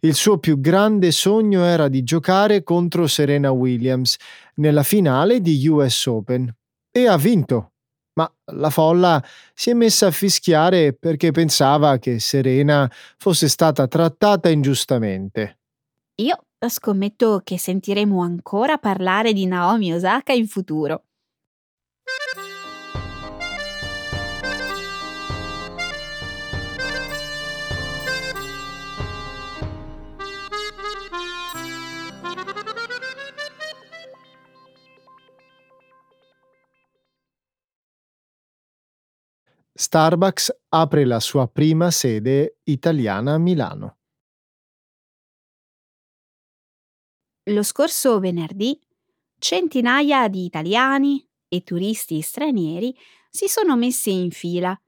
Il 0.01 0.15
suo 0.15 0.39
più 0.39 0.61
grande 0.61 1.11
sogno 1.11 1.65
era 1.65 1.89
di 1.89 2.03
giocare 2.03 2.63
contro 2.63 3.07
Serena 3.07 3.51
Williams 3.51 4.17
nella 4.57 4.83
finale 4.83 5.41
di 5.41 5.67
US 5.69 6.07
Open 6.07 6.55
e 6.91 7.07
ha 7.07 7.17
vinto. 7.17 7.73
Ma 8.15 8.33
la 8.53 8.71
folla 8.71 9.25
si 9.55 9.71
è 9.71 9.73
messa 9.73 10.07
a 10.07 10.11
fischiare 10.11 10.93
perché 10.93 11.33
pensava 11.33 11.99
che 11.99 12.21
Serena 12.21 12.91
fosse 13.17 13.49
stata 13.49 13.89
trattata 13.89 14.49
ingiustamente. 14.49 15.59
Io 16.17 16.39
scommetto 16.69 17.41
che 17.43 17.59
sentiremo 17.59 18.23
ancora 18.23 18.79
parlare 18.79 19.33
di 19.33 19.47
Naomi 19.47 19.93
Osaka 19.93 20.33
in 20.33 20.47
futuro. 20.47 21.05
Starbucks 39.77 40.57
apre 40.69 41.05
la 41.05 41.19
sua 41.19 41.49
prima 41.49 41.91
sede 41.91 42.61
italiana 42.63 43.35
a 43.35 43.39
Milano. 43.39 43.99
Lo 47.51 47.63
scorso 47.65 48.21
venerdì 48.21 48.79
centinaia 49.37 50.29
di 50.29 50.45
italiani 50.45 51.29
e 51.49 51.65
turisti 51.65 52.21
stranieri 52.21 52.97
si 53.29 53.49
sono 53.49 53.77
messi 53.77 54.13
in 54.13 54.31
fila 54.31 54.81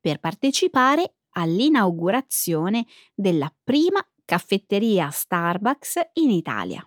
per 0.00 0.18
partecipare 0.18 1.18
all'inaugurazione 1.34 2.86
della 3.14 3.54
prima 3.62 4.04
caffetteria 4.24 5.08
Starbucks 5.08 6.00
in 6.14 6.30
Italia. 6.30 6.84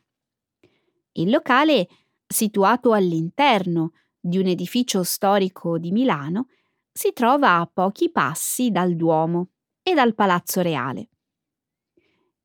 Il 1.14 1.30
locale, 1.30 1.88
situato 2.28 2.92
all'interno 2.92 3.94
di 4.20 4.40
un 4.40 4.48
edificio 4.48 5.04
storico 5.04 5.78
di 5.78 5.94
Milano, 5.94 6.48
si 6.98 7.12
trova 7.12 7.58
a 7.58 7.70
pochi 7.72 8.10
passi 8.10 8.72
dal 8.72 8.96
Duomo 8.96 9.50
e 9.84 9.94
dal 9.94 10.16
Palazzo 10.16 10.62
Reale. 10.62 11.10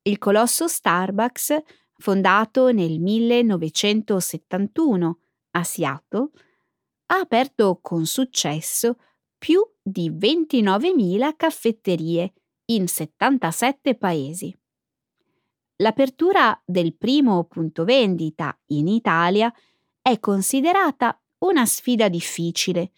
Il 0.03 0.19
colosso 0.19 0.67
Starbucks, 0.67 1.57
fondato 1.99 2.73
nel 2.73 2.99
1971 2.99 5.19
a 5.53 5.63
Seattle, 5.63 6.31
ha 7.07 7.21
aperto 7.21 7.79
con 7.81 8.07
successo 8.07 8.97
più 9.39 9.65
di 9.81 10.11
29.000 10.11 11.37
caffetterie 11.37 12.33
in 12.73 12.89
77 12.89 13.95
paesi. 13.95 14.53
L'apertura 15.77 16.61
del 16.65 16.97
primo 16.97 17.45
punto 17.45 17.85
vendita 17.85 18.59
in 18.73 18.89
Italia 18.89 19.55
è 20.03 20.19
considerata 20.19 21.17
una 21.39 21.65
sfida 21.67 22.09
difficile 22.09 22.91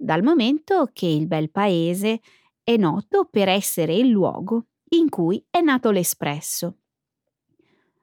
dal 0.00 0.22
momento 0.22 0.88
che 0.94 1.06
il 1.06 1.26
bel 1.26 1.50
paese 1.50 2.20
è 2.64 2.76
noto 2.78 3.26
per 3.30 3.48
essere 3.48 3.94
il 3.94 4.08
luogo 4.08 4.68
in 4.92 5.10
cui 5.10 5.44
è 5.50 5.60
nato 5.60 5.90
l'espresso. 5.90 6.78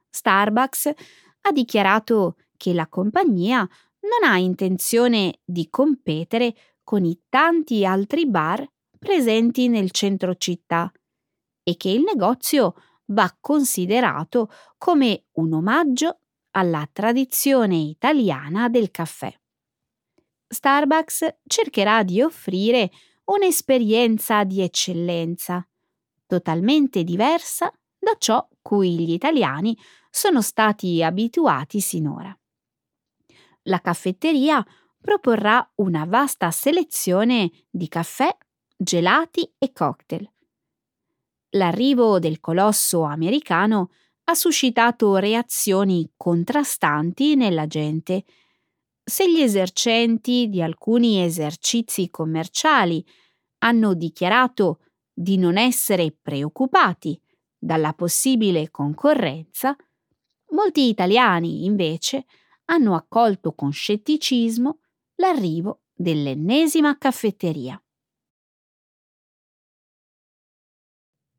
Starbucks 0.10 0.91
ha 1.41 1.51
dichiarato 1.51 2.36
che 2.55 2.73
la 2.73 2.88
compagnia 2.88 3.67
non 4.01 4.29
ha 4.29 4.38
intenzione 4.38 5.39
di 5.43 5.69
competere 5.69 6.55
con 6.83 7.03
i 7.03 7.19
tanti 7.29 7.83
altri 7.83 8.27
bar 8.27 8.65
presenti 8.97 9.67
nel 9.67 9.89
centro 9.91 10.36
città 10.36 10.91
e 11.63 11.75
che 11.77 11.89
il 11.89 12.03
negozio 12.03 12.75
va 13.07 13.36
considerato 13.39 14.51
come 14.77 15.25
un 15.33 15.53
omaggio 15.53 16.19
alla 16.51 16.88
tradizione 16.91 17.75
italiana 17.75 18.69
del 18.69 18.91
caffè. 18.91 19.33
Starbucks 20.47 21.27
cercherà 21.45 22.03
di 22.03 22.21
offrire 22.21 22.91
un'esperienza 23.25 24.43
di 24.43 24.62
eccellenza, 24.62 25.67
totalmente 26.25 27.03
diversa 27.03 27.71
da 27.99 28.15
ciò 28.17 28.47
cui 28.62 28.97
gli 28.99 29.12
italiani 29.12 29.77
sono 30.10 30.41
stati 30.41 31.03
abituati 31.03 31.79
sinora. 31.79 32.38
La 33.63 33.81
caffetteria 33.81 34.65
proporrà 34.99 35.69
una 35.75 36.05
vasta 36.05 36.51
selezione 36.51 37.51
di 37.69 37.88
caffè, 37.88 38.36
gelati 38.75 39.49
e 39.57 39.71
cocktail. 39.73 40.29
L'arrivo 41.51 42.19
del 42.19 42.39
colosso 42.39 43.03
americano 43.03 43.91
ha 44.25 44.33
suscitato 44.33 45.15
reazioni 45.15 46.12
contrastanti 46.17 47.36
nella 47.36 47.67
gente. 47.67 48.25
Se 49.10 49.32
gli 49.32 49.39
esercenti 49.39 50.50
di 50.50 50.62
alcuni 50.62 51.24
esercizi 51.24 52.10
commerciali 52.10 53.06
hanno 53.60 53.93
dichiarato 53.93 54.82
di 55.13 55.38
non 55.38 55.58
essere 55.58 56.13
preoccupati 56.22 57.17
dalla 57.58 57.93
possibile 57.93 58.70
concorrenza, 58.70 59.74
molti 60.50 60.89
italiani 60.89 61.63
invece 61.63 62.26
hanno 62.65 62.96
accolto 62.96 63.54
con 63.54 63.72
scetticismo 63.72 64.80
l'arrivo 65.15 65.84
dell'ennesima 65.93 66.98
caffetteria. 66.98 67.82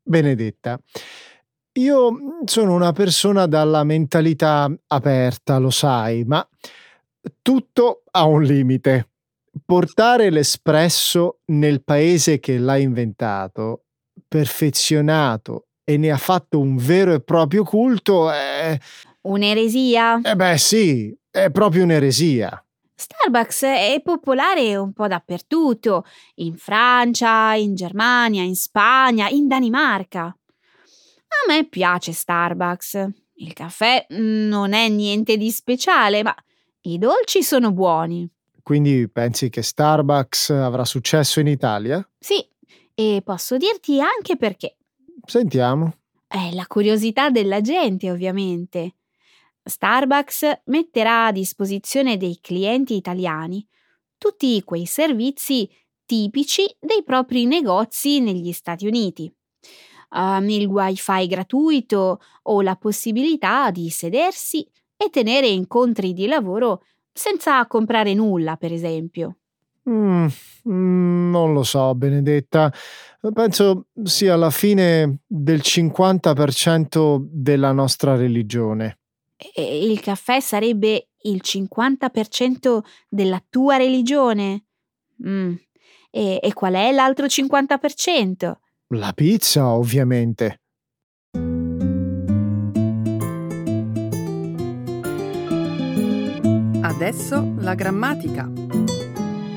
Benedetta, 0.02 0.80
io 1.72 2.16
sono 2.46 2.74
una 2.74 2.92
persona 2.92 3.44
dalla 3.44 3.84
mentalità 3.84 4.74
aperta, 4.86 5.58
lo 5.58 5.68
sai, 5.68 6.24
ma 6.24 6.48
tutto 7.42 8.02
ha 8.10 8.24
un 8.24 8.42
limite. 8.42 9.08
Portare 9.64 10.30
l'espresso 10.30 11.40
nel 11.46 11.82
paese 11.82 12.38
che 12.38 12.58
l'ha 12.58 12.76
inventato, 12.76 13.84
perfezionato 14.26 15.68
e 15.84 15.96
ne 15.96 16.10
ha 16.10 16.16
fatto 16.16 16.60
un 16.60 16.76
vero 16.76 17.12
e 17.14 17.20
proprio 17.20 17.64
culto 17.64 18.30
è... 18.30 18.78
Un'eresia? 19.22 20.20
Eh 20.22 20.36
beh 20.36 20.58
sì, 20.58 21.16
è 21.30 21.50
proprio 21.50 21.84
un'eresia. 21.84 22.62
Starbucks 22.94 23.62
è 23.62 24.00
popolare 24.02 24.76
un 24.76 24.92
po' 24.92 25.06
dappertutto, 25.06 26.04
in 26.36 26.56
Francia, 26.56 27.54
in 27.54 27.74
Germania, 27.74 28.42
in 28.42 28.56
Spagna, 28.56 29.28
in 29.28 29.46
Danimarca. 29.46 30.24
A 30.24 31.46
me 31.46 31.66
piace 31.68 32.12
Starbucks. 32.12 33.08
Il 33.34 33.52
caffè 33.52 34.06
non 34.10 34.72
è 34.72 34.88
niente 34.88 35.36
di 35.36 35.50
speciale, 35.50 36.24
ma 36.24 36.34
i 36.82 36.98
dolci 36.98 37.42
sono 37.42 37.72
buoni. 37.72 38.28
Quindi 38.62 39.08
pensi 39.08 39.48
che 39.48 39.62
Starbucks 39.62 40.50
avrà 40.50 40.84
successo 40.84 41.40
in 41.40 41.46
Italia? 41.46 42.06
Sì, 42.18 42.46
e 42.94 43.22
posso 43.24 43.56
dirti 43.56 44.00
anche 44.00 44.36
perché. 44.36 44.76
Sentiamo. 45.24 45.94
È 46.26 46.50
la 46.52 46.66
curiosità 46.66 47.30
della 47.30 47.60
gente, 47.60 48.10
ovviamente. 48.10 48.96
Starbucks 49.62 50.60
metterà 50.66 51.26
a 51.26 51.32
disposizione 51.32 52.16
dei 52.16 52.38
clienti 52.40 52.94
italiani 52.94 53.66
tutti 54.18 54.62
quei 54.64 54.84
servizi 54.84 55.70
tipici 56.04 56.64
dei 56.80 57.02
propri 57.04 57.46
negozi 57.46 58.20
negli 58.20 58.52
Stati 58.52 58.86
Uniti. 58.86 59.32
Um, 60.10 60.48
il 60.48 60.66
wifi 60.66 61.26
gratuito 61.26 62.20
o 62.42 62.62
la 62.62 62.76
possibilità 62.76 63.70
di 63.70 63.90
sedersi 63.90 64.66
e 64.98 65.08
tenere 65.10 65.46
incontri 65.46 66.12
di 66.12 66.26
lavoro 66.26 66.82
senza 67.12 67.64
comprare 67.66 68.12
nulla, 68.14 68.56
per 68.56 68.72
esempio. 68.72 69.36
Mm, 69.88 70.26
mm, 70.68 71.30
non 71.30 71.54
lo 71.54 71.62
so, 71.62 71.94
Benedetta. 71.94 72.72
Penso 73.32 73.86
sia 74.02 74.36
la 74.36 74.50
fine 74.50 75.20
del 75.26 75.60
50% 75.60 77.18
della 77.30 77.72
nostra 77.72 78.16
religione. 78.16 78.98
E 79.36 79.86
il 79.86 80.00
caffè 80.00 80.40
sarebbe 80.40 81.08
il 81.22 81.40
50% 81.42 82.80
della 83.08 83.42
tua 83.48 83.76
religione? 83.76 84.64
Mm. 85.26 85.54
E, 86.10 86.40
e 86.42 86.52
qual 86.52 86.74
è 86.74 86.92
l'altro 86.92 87.26
50%? 87.26 88.52
La 88.88 89.12
pizza, 89.12 89.68
ovviamente. 89.68 90.60
Adesso 97.00 97.54
la 97.58 97.76
grammatica. 97.76 98.50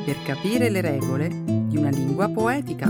Per 0.05 0.23
capire 0.23 0.69
le 0.69 0.79
regole 0.79 1.27
di 1.27 1.75
una 1.75 1.89
lingua 1.89 2.29
poetica. 2.29 2.87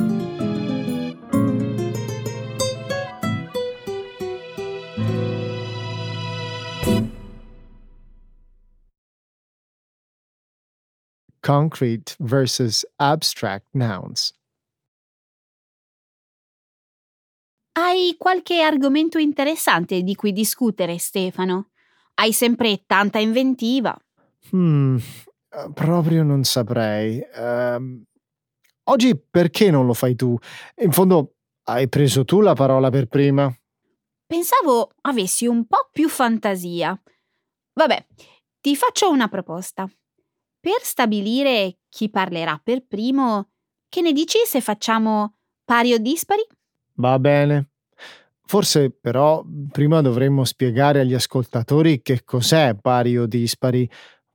Concrete 11.39 12.15
versus 12.19 12.85
abstract 12.97 13.67
nouns. 13.71 14.33
Hai 17.71 18.15
qualche 18.17 18.61
argomento 18.61 19.17
interessante 19.17 20.01
di 20.03 20.13
cui 20.15 20.33
discutere, 20.33 20.97
Stefano? 20.97 21.69
Hai 22.15 22.33
sempre 22.33 22.83
tanta 22.85 23.17
inventiva. 23.17 23.97
Hmm, 24.49 24.97
proprio 25.73 26.23
non 26.23 26.43
saprei. 26.43 27.21
Um, 27.35 28.03
oggi 28.85 29.17
perché 29.17 29.69
non 29.69 29.85
lo 29.85 29.93
fai 29.93 30.15
tu? 30.15 30.37
In 30.81 30.91
fondo 30.91 31.35
hai 31.65 31.87
preso 31.87 32.25
tu 32.25 32.41
la 32.41 32.53
parola 32.53 32.89
per 32.89 33.07
prima. 33.07 33.53
Pensavo 34.25 34.91
avessi 35.01 35.45
un 35.45 35.65
po' 35.67 35.89
più 35.91 36.09
fantasia. 36.09 36.99
Vabbè, 37.73 38.05
ti 38.59 38.75
faccio 38.75 39.09
una 39.09 39.27
proposta. 39.27 39.89
Per 40.59 40.81
stabilire 40.81 41.79
chi 41.89 42.09
parlerà 42.09 42.59
per 42.63 42.85
primo, 42.85 43.49
che 43.89 44.01
ne 44.01 44.13
dici 44.13 44.37
se 44.45 44.61
facciamo 44.61 45.37
pari 45.65 45.93
o 45.93 45.97
dispari? 45.97 46.45
Va 46.95 47.17
bene. 47.19 47.71
Forse 48.45 48.91
però 48.91 49.43
prima 49.71 50.01
dovremmo 50.01 50.43
spiegare 50.43 50.99
agli 50.99 51.13
ascoltatori 51.13 52.01
che 52.01 52.23
cos'è 52.23 52.75
pari 52.75 53.17
o 53.17 53.25
dispari. 53.25 53.89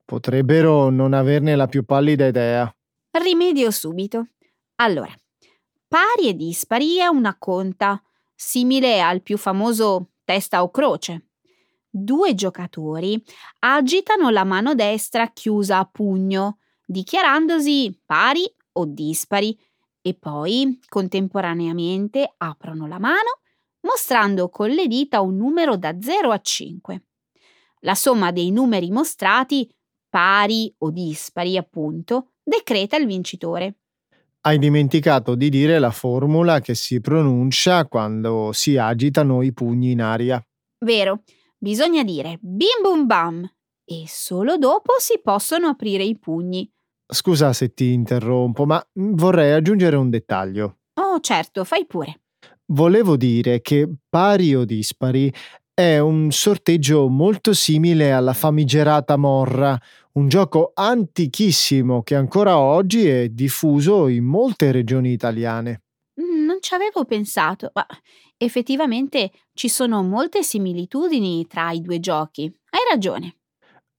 Potrebbero 0.07 0.89
non 0.89 1.13
averne 1.15 1.57
la 1.57 1.67
più 1.67 1.85
pallida 1.85 2.27
idea. 2.27 2.73
Rimedio 3.11 3.73
subito. 3.73 4.29
Allora, 4.77 5.13
pari 5.89 6.29
e 6.29 6.35
dispari 6.35 6.99
è 6.99 7.09
una 7.09 7.37
conta, 7.37 8.01
simile 8.33 9.01
al 9.01 9.21
più 9.21 9.37
famoso 9.37 10.13
testa 10.25 10.63
o 10.63 10.71
croce. 10.71 11.31
Due 11.91 12.35
giocatori 12.35 13.21
agitano 13.59 14.31
la 14.31 14.45
mano 14.45 14.77
destra 14.77 15.33
chiusa 15.33 15.79
a 15.79 15.89
pugno, 15.91 16.59
dichiarandosi 16.85 18.01
pari 18.07 18.49
o 18.75 18.85
dispari, 18.85 19.59
e 20.01 20.15
poi 20.15 20.79
contemporaneamente 20.89 22.33
aprono 22.37 22.87
la 22.87 23.01
mano 23.01 23.41
mostrando 23.81 24.49
con 24.51 24.71
le 24.71 24.87
dita 24.87 25.21
un 25.21 25.37
numero 25.37 25.77
da 25.77 25.97
0 26.01 26.31
a 26.31 26.41
5. 26.41 27.03
La 27.81 27.95
somma 27.95 28.31
dei 28.31 28.51
numeri 28.51 28.91
mostrati, 28.91 29.69
pari 30.17 30.75
o 30.79 30.91
dispari 30.91 31.59
appunto, 31.59 32.31
decreta 32.43 32.97
il 32.97 33.05
vincitore. 33.05 33.81
Hai 34.47 34.59
dimenticato 34.59 35.35
di 35.35 35.51
dire 35.51 35.79
la 35.79 35.91
formula 35.91 36.61
che 36.61 36.75
si 36.75 37.03
pronuncia 37.03 37.85
quando 37.85 38.51
si 38.53 38.79
agitano 38.79 39.43
i 39.43 39.53
pugni 39.53 39.91
in 39.91 40.01
aria. 40.01 40.43
Vero, 40.83 41.23
bisogna 41.59 42.03
dire 42.03 42.39
bim 42.41 42.81
bum 42.83 43.05
bam 43.05 43.47
e 43.85 44.05
solo 44.07 44.57
dopo 44.57 44.95
si 44.99 45.21
possono 45.23 45.67
aprire 45.67 46.05
i 46.05 46.19
pugni. 46.19 46.67
Scusa 47.07 47.53
se 47.53 47.75
ti 47.75 47.93
interrompo, 47.93 48.65
ma 48.65 48.83
vorrei 48.95 49.53
aggiungere 49.53 49.97
un 49.97 50.09
dettaglio. 50.09 50.79
Oh, 50.95 51.21
certo, 51.21 51.63
fai 51.65 51.85
pure. 51.85 52.23
Volevo 52.73 53.19
dire 53.19 53.61
che 53.61 53.87
pari 54.09 54.55
o 54.55 54.65
dispari 54.65 55.31
è 55.79 55.99
un 55.99 56.31
sorteggio 56.31 57.07
molto 57.07 57.53
simile 57.53 58.11
alla 58.11 58.33
famigerata 58.33 59.19
morra, 59.19 59.79
un 60.17 60.29
gioco 60.29 60.73
antichissimo 60.75 62.03
che 62.03 62.15
ancora 62.15 62.59
oggi 62.59 63.07
è 63.07 63.29
diffuso 63.29 64.09
in 64.09 64.25
molte 64.25 64.73
regioni 64.73 65.13
italiane. 65.13 65.83
Mm, 66.21 66.45
non 66.45 66.59
ci 66.61 66.75
avevo 66.75 67.05
pensato, 67.05 67.71
ma 67.75 67.87
effettivamente 68.39 69.31
ci 69.53 69.69
sono 69.69 70.03
molte 70.03 70.43
similitudini 70.43 71.47
tra 71.47 71.71
i 71.71 71.83
due 71.83 72.01
giochi. 72.01 72.45
Hai 72.71 72.81
ragione. 72.91 73.37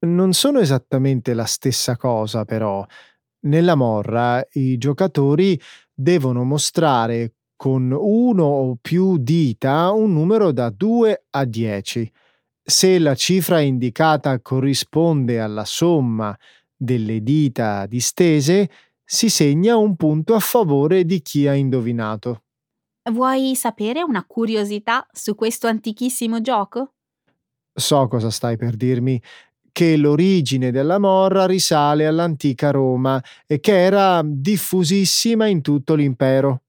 Non 0.08 0.34
sono 0.34 0.60
esattamente 0.60 1.34
la 1.34 1.46
stessa 1.46 1.96
cosa, 1.98 2.46
però. 2.46 2.86
Nella 3.40 3.76
morra 3.76 4.44
i 4.54 4.78
giocatori 4.78 5.60
devono 5.94 6.44
mostrare 6.44 7.36
con 7.56 7.92
uno 7.92 8.44
o 8.44 8.78
più 8.82 9.18
dita 9.18 9.92
un 9.92 10.14
numero 10.14 10.52
da 10.52 10.72
2 10.72 11.26
a 11.30 11.46
10. 11.46 12.12
Se 12.70 13.00
la 13.00 13.16
cifra 13.16 13.62
indicata 13.62 14.42
corrisponde 14.42 15.40
alla 15.40 15.64
somma 15.64 16.38
delle 16.76 17.24
dita 17.24 17.86
distese, 17.86 18.70
si 19.06 19.30
segna 19.30 19.78
un 19.78 19.96
punto 19.96 20.36
a 20.36 20.40
favore 20.40 21.06
di 21.06 21.22
chi 21.22 21.48
ha 21.48 21.54
indovinato. 21.54 22.44
Vuoi 23.10 23.56
sapere 23.56 24.04
una 24.04 24.26
curiosità 24.26 25.08
su 25.14 25.34
questo 25.34 25.68
antichissimo 25.68 26.42
gioco? 26.42 26.96
So 27.74 28.06
cosa 28.10 28.30
stai 28.30 28.58
per 28.58 28.76
dirmi, 28.76 29.22
che 29.72 29.96
l'origine 29.96 30.70
della 30.70 31.00
morra 31.00 31.46
risale 31.46 32.06
all'antica 32.06 32.72
Roma 32.72 33.24
e 33.46 33.62
che 33.62 33.82
era 33.82 34.22
diffusissima 34.26 35.48
in 35.48 35.62
tutto 35.62 35.96
l'impero. 35.96 36.64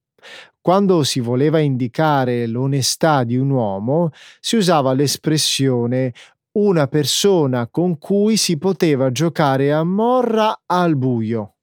Quando 0.60 1.02
si 1.02 1.20
voleva 1.20 1.60
indicare 1.60 2.46
l'onestà 2.46 3.24
di 3.24 3.36
un 3.36 3.50
uomo, 3.50 4.10
si 4.40 4.56
usava 4.56 4.92
l'espressione 4.92 6.12
una 6.52 6.88
persona 6.88 7.68
con 7.68 7.98
cui 7.98 8.36
si 8.36 8.58
poteva 8.58 9.12
giocare 9.12 9.72
a 9.72 9.84
morra 9.84 10.62
al 10.66 10.96
buio. 10.96 11.54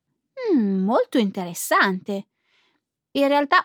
Mm, 0.54 0.84
molto 0.84 1.18
interessante. 1.18 2.28
In 3.12 3.28
realtà 3.28 3.64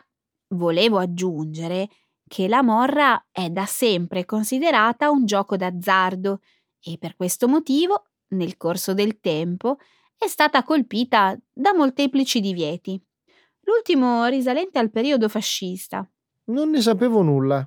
volevo 0.49 0.99
aggiungere 0.99 1.89
che 2.27 2.49
la 2.49 2.63
morra 2.63 3.27
è 3.31 3.49
da 3.51 3.67
sempre 3.67 4.25
considerata 4.25 5.11
un 5.11 5.25
gioco 5.27 5.57
d'azzardo 5.57 6.41
e 6.81 6.97
per 6.99 7.17
questo 7.17 7.49
motivo, 7.49 8.05
nel 8.29 8.57
corso 8.57 8.95
del 8.95 9.21
tempo, 9.21 9.79
è 10.17 10.27
stata 10.27 10.63
colpita 10.63 11.37
da 11.53 11.73
molteplici 11.75 12.41
divieti. 12.41 13.03
L'ultimo 13.71 14.27
risalente 14.27 14.81
al 14.81 14.91
periodo 14.91 15.29
fascista. 15.29 16.05
Non 16.47 16.71
ne 16.71 16.81
sapevo 16.81 17.23
nulla. 17.23 17.65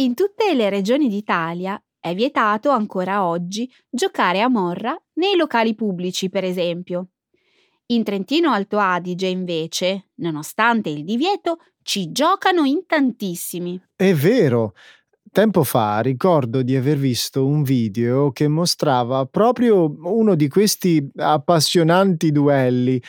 In 0.00 0.14
tutte 0.14 0.52
le 0.52 0.68
regioni 0.68 1.08
d'Italia 1.08 1.80
è 2.00 2.12
vietato 2.12 2.70
ancora 2.70 3.24
oggi 3.24 3.72
giocare 3.88 4.40
a 4.40 4.48
morra 4.48 5.00
nei 5.14 5.36
locali 5.36 5.76
pubblici, 5.76 6.28
per 6.28 6.42
esempio. 6.42 7.10
In 7.86 8.02
Trentino 8.02 8.50
Alto 8.50 8.78
Adige, 8.78 9.28
invece, 9.28 10.08
nonostante 10.16 10.88
il 10.88 11.04
divieto, 11.04 11.58
ci 11.82 12.10
giocano 12.10 12.64
in 12.64 12.84
tantissimi. 12.84 13.80
È 13.94 14.12
vero. 14.14 14.74
Tempo 15.30 15.62
fa 15.62 16.00
ricordo 16.00 16.62
di 16.62 16.74
aver 16.74 16.98
visto 16.98 17.46
un 17.46 17.62
video 17.62 18.32
che 18.32 18.48
mostrava 18.48 19.24
proprio 19.26 19.94
uno 20.02 20.34
di 20.34 20.48
questi 20.48 21.08
appassionanti 21.14 22.32
duelli 22.32 23.00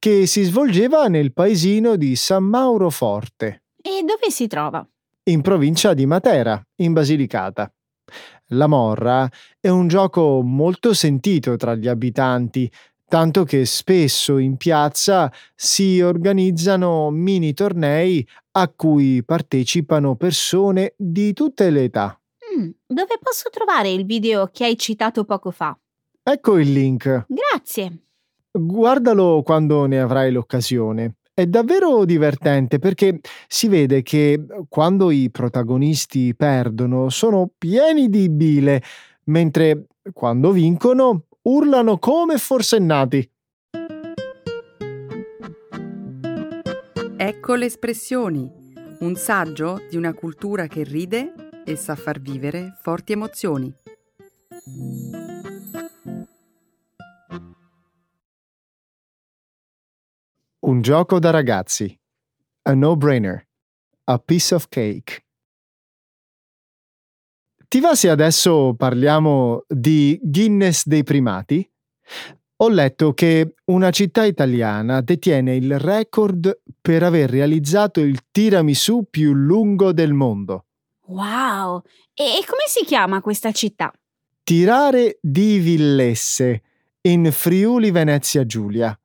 che 0.00 0.24
si 0.26 0.44
svolgeva 0.44 1.08
nel 1.08 1.34
paesino 1.34 1.96
di 1.96 2.16
San 2.16 2.44
Mauro 2.44 2.88
Forte. 2.88 3.64
E 3.82 4.02
dove 4.02 4.30
si 4.30 4.46
trova? 4.46 4.84
In 5.24 5.42
provincia 5.42 5.92
di 5.92 6.06
Matera, 6.06 6.60
in 6.76 6.94
Basilicata. 6.94 7.70
La 8.52 8.66
morra 8.66 9.28
è 9.60 9.68
un 9.68 9.88
gioco 9.88 10.40
molto 10.42 10.94
sentito 10.94 11.56
tra 11.56 11.74
gli 11.74 11.86
abitanti, 11.86 12.68
tanto 13.06 13.44
che 13.44 13.66
spesso 13.66 14.38
in 14.38 14.56
piazza 14.56 15.30
si 15.54 16.00
organizzano 16.00 17.10
mini 17.10 17.52
tornei 17.52 18.26
a 18.52 18.68
cui 18.68 19.22
partecipano 19.22 20.16
persone 20.16 20.94
di 20.96 21.34
tutte 21.34 21.68
le 21.68 21.84
età. 21.84 22.18
Mm, 22.58 22.70
dove 22.86 23.18
posso 23.20 23.50
trovare 23.50 23.90
il 23.90 24.06
video 24.06 24.48
che 24.50 24.64
hai 24.64 24.78
citato 24.78 25.24
poco 25.24 25.50
fa? 25.50 25.78
Ecco 26.22 26.58
il 26.58 26.72
link. 26.72 27.26
Grazie. 27.28 27.98
Guardalo 28.52 29.42
quando 29.44 29.86
ne 29.86 30.00
avrai 30.00 30.32
l'occasione. 30.32 31.16
È 31.32 31.46
davvero 31.46 32.04
divertente 32.04 32.78
perché 32.78 33.20
si 33.46 33.68
vede 33.68 34.02
che 34.02 34.44
quando 34.68 35.10
i 35.10 35.30
protagonisti 35.30 36.34
perdono 36.34 37.08
sono 37.08 37.50
pieni 37.56 38.08
di 38.08 38.28
bile, 38.28 38.82
mentre 39.26 39.86
quando 40.12 40.50
vincono 40.50 41.26
urlano 41.42 41.98
come 41.98 42.36
forsennati. 42.36 43.30
Ecco 47.16 47.54
le 47.54 47.66
espressioni, 47.66 48.50
un 49.00 49.14
saggio 49.14 49.82
di 49.88 49.96
una 49.96 50.12
cultura 50.12 50.66
che 50.66 50.82
ride 50.82 51.32
e 51.64 51.76
sa 51.76 51.94
far 51.94 52.20
vivere 52.20 52.76
forti 52.80 53.12
emozioni. 53.12 53.72
Un 60.62 60.82
gioco 60.82 61.18
da 61.18 61.30
ragazzi. 61.30 61.98
A 62.62 62.74
no-brainer. 62.74 63.48
A 64.04 64.18
piece 64.18 64.54
of 64.54 64.68
cake. 64.68 65.24
Ti 67.66 67.80
va 67.80 67.94
se 67.94 68.10
adesso 68.10 68.74
parliamo 68.76 69.64
di 69.66 70.20
Guinness 70.22 70.84
dei 70.84 71.02
primati? 71.02 71.66
Ho 72.56 72.68
letto 72.68 73.14
che 73.14 73.54
una 73.66 73.90
città 73.90 74.26
italiana 74.26 75.00
detiene 75.00 75.56
il 75.56 75.78
record 75.78 76.60
per 76.78 77.04
aver 77.04 77.30
realizzato 77.30 78.00
il 78.00 78.18
tiramisù 78.30 79.06
più 79.08 79.32
lungo 79.32 79.92
del 79.92 80.12
mondo. 80.12 80.66
Wow! 81.06 81.80
E 82.12 82.44
come 82.46 82.64
si 82.66 82.84
chiama 82.84 83.22
questa 83.22 83.50
città? 83.52 83.90
Tirare 84.42 85.16
di 85.22 85.58
Villesse, 85.58 86.62
in 87.02 87.32
Friuli 87.32 87.90
Venezia 87.90 88.44
Giulia. 88.44 88.99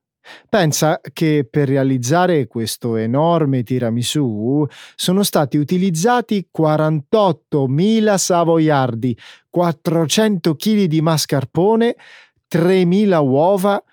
Pensa 0.49 0.99
che 1.13 1.47
per 1.49 1.67
realizzare 1.67 2.47
questo 2.47 2.95
enorme 2.95 3.63
tiramisù 3.63 4.65
sono 4.95 5.23
stati 5.23 5.57
utilizzati 5.57 6.47
48.000 6.55 8.15
savoiardi, 8.15 9.17
400 9.49 10.55
kg 10.55 10.83
di 10.83 11.01
mascarpone, 11.01 11.95
3.000 12.51 13.21
uova, 13.25 13.83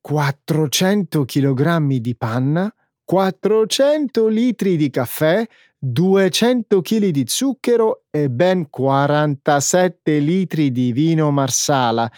400 0.00 1.24
kg 1.24 1.78
di 1.98 2.16
panna, 2.16 2.72
400 3.04 4.26
litri 4.28 4.76
di 4.76 4.90
caffè, 4.90 5.46
200 5.78 6.80
kg 6.80 7.08
di 7.08 7.24
zucchero 7.26 8.02
e 8.10 8.28
ben 8.30 8.68
47 8.70 10.18
litri 10.18 10.72
di 10.72 10.92
vino 10.92 11.30
marsala. 11.30 12.10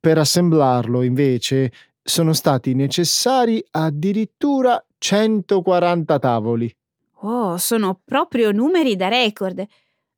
Per 0.00 0.18
assemblarlo, 0.18 1.02
invece, 1.02 1.72
sono 2.06 2.34
stati 2.34 2.74
necessari 2.74 3.64
addirittura 3.70 4.84
140 4.98 6.18
tavoli. 6.18 6.76
Oh, 7.22 7.56
sono 7.56 7.98
proprio 8.04 8.52
numeri 8.52 8.94
da 8.94 9.08
record. 9.08 9.64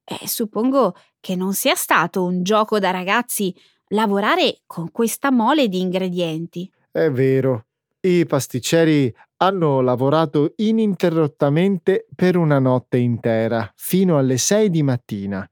E 0.09 0.29
suppongo 0.29 0.96
che 1.20 1.37
non 1.37 1.55
sia 1.55 1.77
stato 1.77 2.25
un 2.25 2.42
gioco 2.42 2.81
da 2.81 2.90
ragazzi 2.90 3.55
lavorare 3.88 4.62
con 4.66 4.90
questa 4.90 5.31
mole 5.31 5.68
di 5.68 5.81
ingredienti. 5.81 6.68
È 6.90 7.09
vero. 7.11 7.66
I 8.01 8.27
pasticceri 8.27 9.14
hanno 9.38 9.81
lavorato 9.81 10.55
ininterrottamente 10.57 12.07
per 12.14 12.37
una 12.37 12.59
notte 12.59 12.99
intera, 12.99 13.70
fino 13.77 14.18
alle 14.18 14.38
6 14.38 14.70
di 14.70 14.83
mattina. 14.83 15.49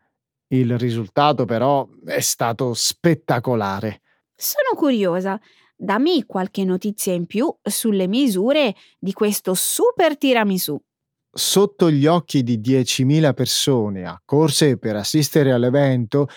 Il 0.49 0.79
risultato 0.79 1.45
però 1.45 1.89
è 2.05 2.21
stato 2.21 2.75
spettacolare. 2.75 4.01
Sono 4.35 4.77
curiosa. 4.77 5.41
Dammi 5.77 6.25
qualche 6.25 6.65
notizia 6.65 7.13
in 7.13 7.27
più 7.27 7.55
sulle 7.63 8.07
misure 8.07 8.75
di 8.99 9.13
questo 9.13 9.55
super 9.55 10.17
tiramisù. 10.17 10.81
Sotto 11.37 11.91
gli 11.91 12.07
occhi 12.07 12.45
di 12.45 12.59
10.000 12.59 13.35
persone 13.35 14.07
accorse 14.07 14.79
per 14.79 14.95
assistere 14.95 15.51
all'evento, 15.51 16.29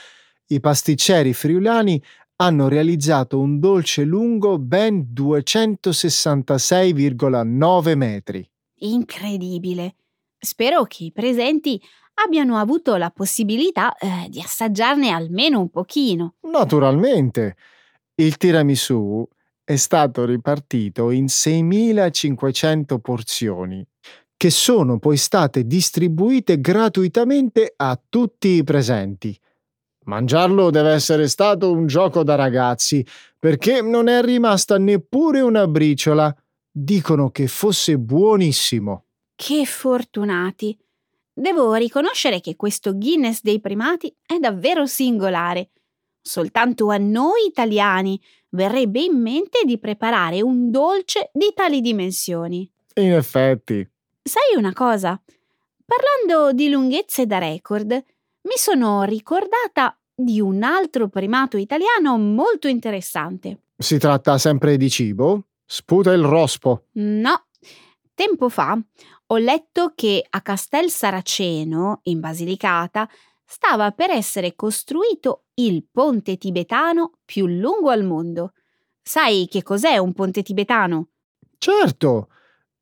i 0.47 0.59
pasticceri 0.59 1.33
friulani 1.33 2.01
hanno 2.37 2.67
realizzato 2.67 3.39
un 3.39 3.59
dolce 3.59 4.03
lungo 4.03 4.57
ben 4.57 5.11
266,9 5.13 7.95
metri. 7.95 8.49
Incredibile! 8.79 9.93
Spero 10.39 10.83
che 10.83 11.03
i 11.05 11.11
presenti 11.11 11.81
abbiano 12.25 12.57
avuto 12.57 12.95
la 12.95 13.11
possibilità 13.11 13.95
eh, 13.97 14.27
di 14.29 14.39
assaggiarne 14.39 15.09
almeno 15.09 15.59
un 15.59 15.69
pochino. 15.69 16.35
Naturalmente. 16.41 17.55
Il 18.19 18.37
tiramisù 18.37 19.23
è 19.63 19.75
stato 19.75 20.25
ripartito 20.25 21.11
in 21.11 21.25
6.500 21.25 22.97
porzioni, 22.99 23.85
che 24.35 24.49
sono 24.49 24.97
poi 24.97 25.17
state 25.17 25.67
distribuite 25.67 26.59
gratuitamente 26.59 27.73
a 27.75 27.99
tutti 28.09 28.47
i 28.47 28.63
presenti. 28.63 29.39
Mangiarlo 30.05 30.71
deve 30.71 30.93
essere 30.93 31.27
stato 31.27 31.71
un 31.71 31.85
gioco 31.85 32.23
da 32.23 32.33
ragazzi, 32.33 33.05
perché 33.37 33.83
non 33.83 34.07
è 34.07 34.23
rimasta 34.23 34.79
neppure 34.79 35.41
una 35.41 35.67
briciola. 35.67 36.35
Dicono 36.71 37.29
che 37.29 37.45
fosse 37.45 37.99
buonissimo. 37.99 39.05
Che 39.35 39.65
fortunati! 39.67 40.75
Devo 41.31 41.75
riconoscere 41.75 42.41
che 42.41 42.55
questo 42.55 42.97
Guinness 42.97 43.41
dei 43.43 43.59
primati 43.59 44.11
è 44.25 44.39
davvero 44.39 44.87
singolare. 44.87 45.69
Soltanto 46.27 46.89
a 46.89 46.97
noi 46.97 47.45
italiani 47.47 48.21
verrebbe 48.49 48.99
in 48.99 49.17
mente 49.17 49.63
di 49.63 49.79
preparare 49.79 50.41
un 50.41 50.69
dolce 50.69 51.29
di 51.31 51.53
tali 51.55 51.79
dimensioni. 51.79 52.69
In 52.95 53.13
effetti. 53.13 53.89
Sai 54.23 54.57
una 54.57 54.73
cosa? 54.73 55.17
Parlando 55.85 56.51
di 56.51 56.67
lunghezze 56.67 57.25
da 57.25 57.37
record, 57.37 57.91
mi 57.93 58.57
sono 58.57 59.03
ricordata 59.03 59.97
di 60.13 60.41
un 60.41 60.63
altro 60.63 61.07
primato 61.07 61.55
italiano 61.55 62.17
molto 62.17 62.67
interessante. 62.67 63.61
Si 63.77 63.97
tratta 63.97 64.37
sempre 64.37 64.75
di 64.75 64.89
cibo? 64.89 65.45
Sputa 65.65 66.11
il 66.11 66.23
rospo. 66.23 66.87
No. 66.95 67.45
Tempo 68.13 68.49
fa 68.49 68.77
ho 69.29 69.37
letto 69.37 69.91
che 69.93 70.25
a 70.29 70.41
Castel 70.41 70.89
Saraceno, 70.89 71.99
in 72.03 72.21
Basilicata, 72.21 73.09
stava 73.47 73.91
per 73.91 74.09
essere 74.09 74.55
costruito 74.55 75.45
il 75.55 75.85
ponte 75.89 76.37
tibetano 76.37 77.13
più 77.23 77.47
lungo 77.47 77.89
al 77.89 78.03
mondo. 78.03 78.51
Sai 79.01 79.47
che 79.49 79.63
cos'è 79.63 79.97
un 79.97 80.11
ponte 80.11 80.43
tibetano? 80.43 81.07
Certo, 81.57 82.27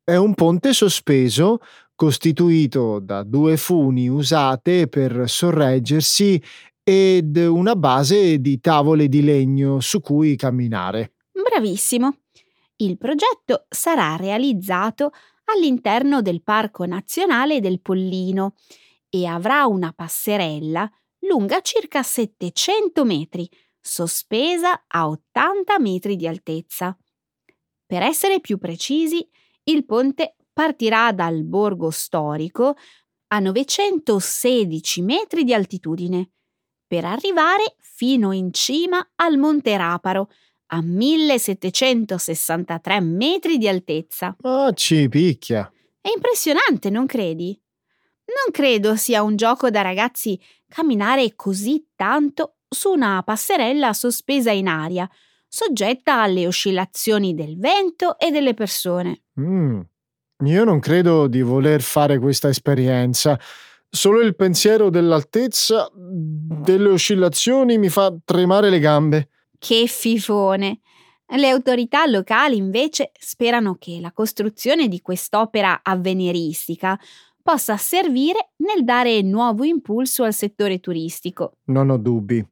è 0.04 0.15
un 0.15 0.34
ponte 0.34 0.73
sospeso 0.73 1.60
costituito 1.93 2.99
da 2.99 3.23
due 3.23 3.58
funi 3.58 4.10
usate 4.10 4.88
per 4.88 5.30
sorreggersi 5.30 6.41
ed 6.84 7.38
una 7.38 7.75
base 7.75 8.39
di 8.41 8.60
tavole 8.60 9.08
di 9.08 9.23
legno 9.23 9.80
su 9.80 10.01
cui 10.01 10.36
camminare. 10.36 11.13
Bravissimo. 11.32 12.17
Il 12.78 12.97
progetto 12.97 13.65
sarà 13.69 14.15
realizzato 14.17 15.12
all'interno 15.45 16.21
del 16.21 16.41
Parco 16.41 16.86
Nazionale 16.86 17.62
del 17.62 17.80
Pollino 17.80 18.56
e 19.15 19.25
avrà 19.25 19.65
una 19.65 19.91
passerella 19.93 20.91
lunga 21.19 21.62
circa 21.62 22.04
700 22.04 23.06
metri, 23.06 23.49
sospesa 23.80 24.84
a 24.86 25.08
80 25.08 25.80
metri 25.80 26.17
di 26.17 26.28
altezza. 26.28 26.93
Per 27.86 28.01
essere 28.01 28.41
più 28.41 28.58
precisi, 28.58 29.25
il 29.63 29.86
ponte 29.86 30.36
partirà 30.51 31.13
dal 31.13 31.45
borgo 31.45 31.91
storico 31.91 32.75
a 33.28 33.39
916 33.39 35.01
metri 35.01 35.45
di 35.45 35.54
altitudine, 35.54 36.32
per 36.86 37.06
arrivare 37.06 37.78
fino 37.80 38.34
in 38.34 38.51
cima 38.51 39.13
al 39.15 39.38
Monte 39.38 39.78
Raparo, 39.78 40.30
a 40.67 40.82
1763 40.82 42.99
metri 42.99 43.58
di 43.58 43.69
altezza. 43.69 44.36
Ah, 44.41 44.73
ci 44.73 45.08
picchia. 45.08 45.71
È 46.01 46.10
impressionante, 46.13 46.89
non 46.89 47.06
credi? 47.06 47.58
Non 48.25 48.51
credo 48.51 48.95
sia 48.95 49.21
un 49.21 49.35
gioco 49.35 49.69
da 49.69 49.81
ragazzi 49.81 50.39
camminare 50.67 51.35
così 51.35 51.91
tanto 51.95 52.55
su 52.67 52.91
una 52.91 53.21
passerella 53.23 53.93
sospesa 53.93 54.51
in 54.51 54.67
aria, 54.67 55.09
soggetta 55.47 56.21
alle 56.21 56.47
oscillazioni 56.47 57.33
del 57.33 57.57
vento 57.57 58.17
e 58.17 58.31
delle 58.31 58.53
persone. 58.53 59.23
Mm. 59.39 59.81
Io 60.45 60.63
non 60.65 60.79
credo 60.79 61.27
di 61.27 61.41
voler 61.41 61.81
fare 61.81 62.19
questa 62.19 62.49
esperienza. 62.49 63.39
Solo 63.89 64.19
il 64.19 64.35
pensiero 64.35 64.89
dell'altezza 64.89 65.89
delle 65.93 66.89
oscillazioni 66.89 67.77
mi 67.77 67.88
fa 67.88 68.13
tremare 68.25 68.69
le 68.69 68.79
gambe. 68.79 69.29
Che 69.57 69.88
fifone! 69.88 70.81
Le 71.27 71.49
autorità 71.49 72.05
locali 72.05 72.55
invece 72.57 73.11
sperano 73.17 73.77
che 73.79 73.99
la 73.99 74.11
costruzione 74.11 74.88
di 74.88 75.01
quest'opera 75.01 75.79
avveniristica 75.81 76.99
possa 77.45 77.77
servire 77.77 78.53
nel 78.63 78.84
dare 78.84 79.21
nuovo 79.21 79.63
impulso 79.63 80.23
al 80.23 80.34
settore 80.34 80.79
turistico. 80.79 81.58
Non 81.65 81.91
ho 81.91 81.97
dubbi. 81.97 82.43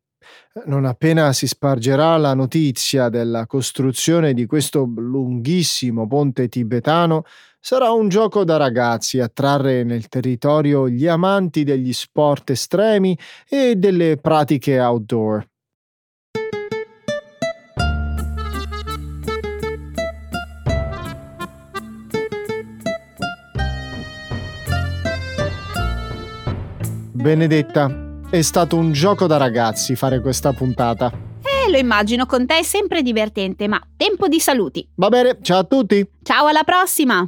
Non 0.66 0.86
appena 0.86 1.34
si 1.34 1.48
spargerà 1.48 2.16
la 2.18 2.36
notizia 2.36 3.10
della 3.10 3.48
costruzione 3.48 4.36
di 4.36 4.46
questo 4.46 4.84
lunghissimo 4.86 6.06
ponte 6.06 6.48
tibetano, 6.48 7.24
sarà 7.60 7.92
un 7.92 8.08
gioco 8.08 8.44
da 8.44 8.58
ragazzi 8.58 9.20
a 9.20 9.28
trarre 9.28 9.84
nel 9.84 10.08
territorio 10.10 10.88
gli 10.88 11.08
amanti 11.08 11.64
degli 11.64 11.92
sport 11.92 12.52
estremi 12.52 13.18
e 13.50 13.76
delle 13.76 14.18
pratiche 14.18 14.80
outdoor. 14.80 15.44
Benedetta, 27.24 28.20
è 28.30 28.42
stato 28.42 28.76
un 28.76 28.92
gioco 28.92 29.28
da 29.28 29.38
ragazzi 29.38 29.96
fare 29.96 30.20
questa 30.20 30.52
puntata. 30.52 31.10
Eh, 31.42 31.72
lo 31.72 31.78
immagino, 31.78 32.26
con 32.26 32.46
te 32.46 32.58
è 32.58 32.64
sempre 32.64 33.02
divertente, 33.02 33.70
ma 33.70 33.82
tempo 33.96 34.28
di 34.28 34.42
saluti. 34.42 34.86
Va 34.96 35.08
bene, 35.08 35.38
ciao 35.42 35.60
a 35.60 35.64
tutti. 35.64 36.06
Ciao, 36.22 36.48
alla 36.48 36.64
prossima! 36.64 37.26